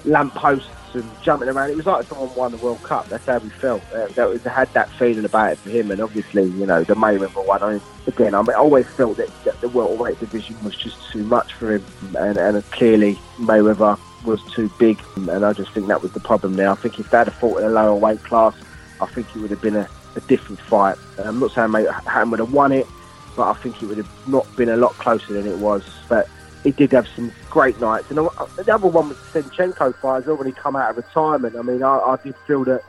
[0.05, 1.71] lamp posts and jumping around.
[1.71, 3.09] It was like someone won the World Cup.
[3.09, 3.81] That's how we felt.
[3.93, 5.91] Uh, that was, had that feeling about it for him.
[5.91, 7.61] And obviously, you know, the Mayweather one.
[7.63, 10.97] I mean, again, I, mean, I always felt that, that the welterweight division was just
[11.11, 11.83] too much for him,
[12.17, 14.99] and, and clearly Mayweather was too big.
[15.15, 16.69] And I just think that was the problem there.
[16.69, 18.55] I think if they had fought in a lower weight class,
[19.01, 20.97] I think it would have been a, a different fight.
[21.23, 22.87] I'm not saying Hatton would have won it,
[23.35, 25.83] but I think it would have not been a lot closer than it was.
[26.07, 26.27] But
[26.63, 28.09] he did have some great nights.
[28.09, 31.55] And the other one was the Senchenko as when he come out of retirement.
[31.55, 32.81] I mean, I, I did feel that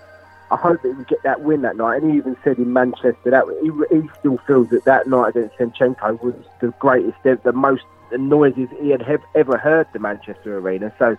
[0.50, 2.02] I hope that he would get that win that night.
[2.02, 5.56] And he even said in Manchester that he, he still feels that that night against
[5.56, 10.92] Senchenko was the greatest, the most the noises he had ever heard the Manchester Arena.
[10.98, 11.18] So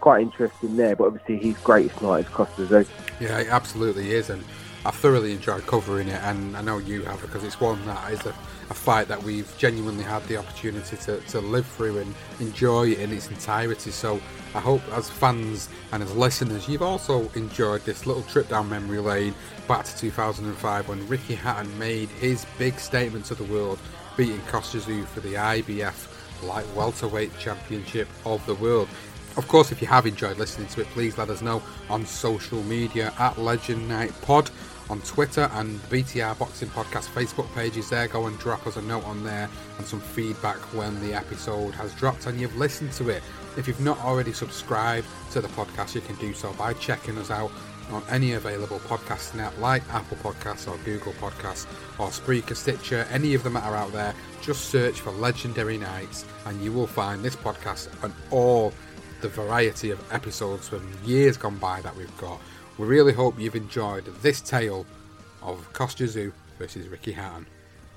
[0.00, 0.96] quite interesting there.
[0.96, 2.88] But obviously his greatest night is Kostya Tszyu.
[3.20, 4.30] Yeah, it absolutely is.
[4.30, 4.42] And
[4.84, 8.26] I thoroughly enjoyed covering it, and I know you have because it's one that is
[8.26, 8.34] a,
[8.72, 13.12] a fight that we've genuinely had the opportunity to, to live through and enjoy in
[13.12, 13.90] its entirety.
[13.90, 14.18] So
[14.54, 18.98] I hope, as fans and as listeners, you've also enjoyed this little trip down memory
[18.98, 19.34] lane
[19.68, 23.78] back to 2005 when Ricky Hatton made his big statement to the world,
[24.16, 28.88] beating Kostya for the IBF light welterweight championship of the world.
[29.36, 32.62] Of course, if you have enjoyed listening to it, please let us know on social
[32.62, 34.50] media at Legend Night Pod
[34.90, 38.08] on Twitter and BTR Boxing Podcast Facebook pages there.
[38.08, 39.48] Go and drop us a note on there
[39.78, 43.22] and some feedback when the episode has dropped and you've listened to it.
[43.56, 47.30] If you've not already subscribed to the podcast, you can do so by checking us
[47.30, 47.50] out
[47.90, 51.66] on any available podcasting app like Apple Podcasts or Google Podcasts
[51.98, 54.14] or Spreaker, Stitcher, any of them that are out there.
[54.40, 58.72] Just search for Legendary Nights and you will find this podcast and all
[59.20, 62.40] the variety of episodes from years gone by that we've got.
[62.78, 64.86] We really hope you've enjoyed this tale
[65.42, 67.44] of Kostya Tszyu versus Ricky Hatton.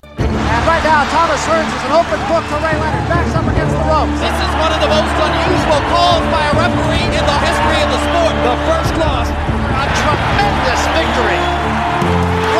[0.04, 3.08] And right now, Thomas Hearns is an open book to Ray Leonard.
[3.08, 4.20] Backs up against the ropes.
[4.20, 7.88] This is one of the most unusual calls by a referee in the history of
[7.88, 8.34] the sport.
[8.44, 9.28] The first loss.
[9.32, 11.40] A tremendous victory.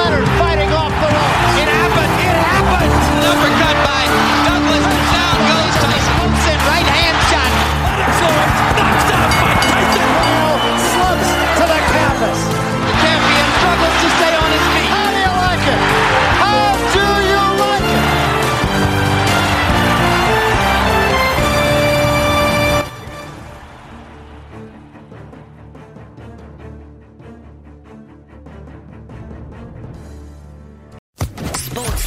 [0.01, 1.53] Leonard fighting off the ropes.
[1.61, 2.13] It happened.
[2.17, 2.93] It happened.
[3.29, 3.86] Uppercut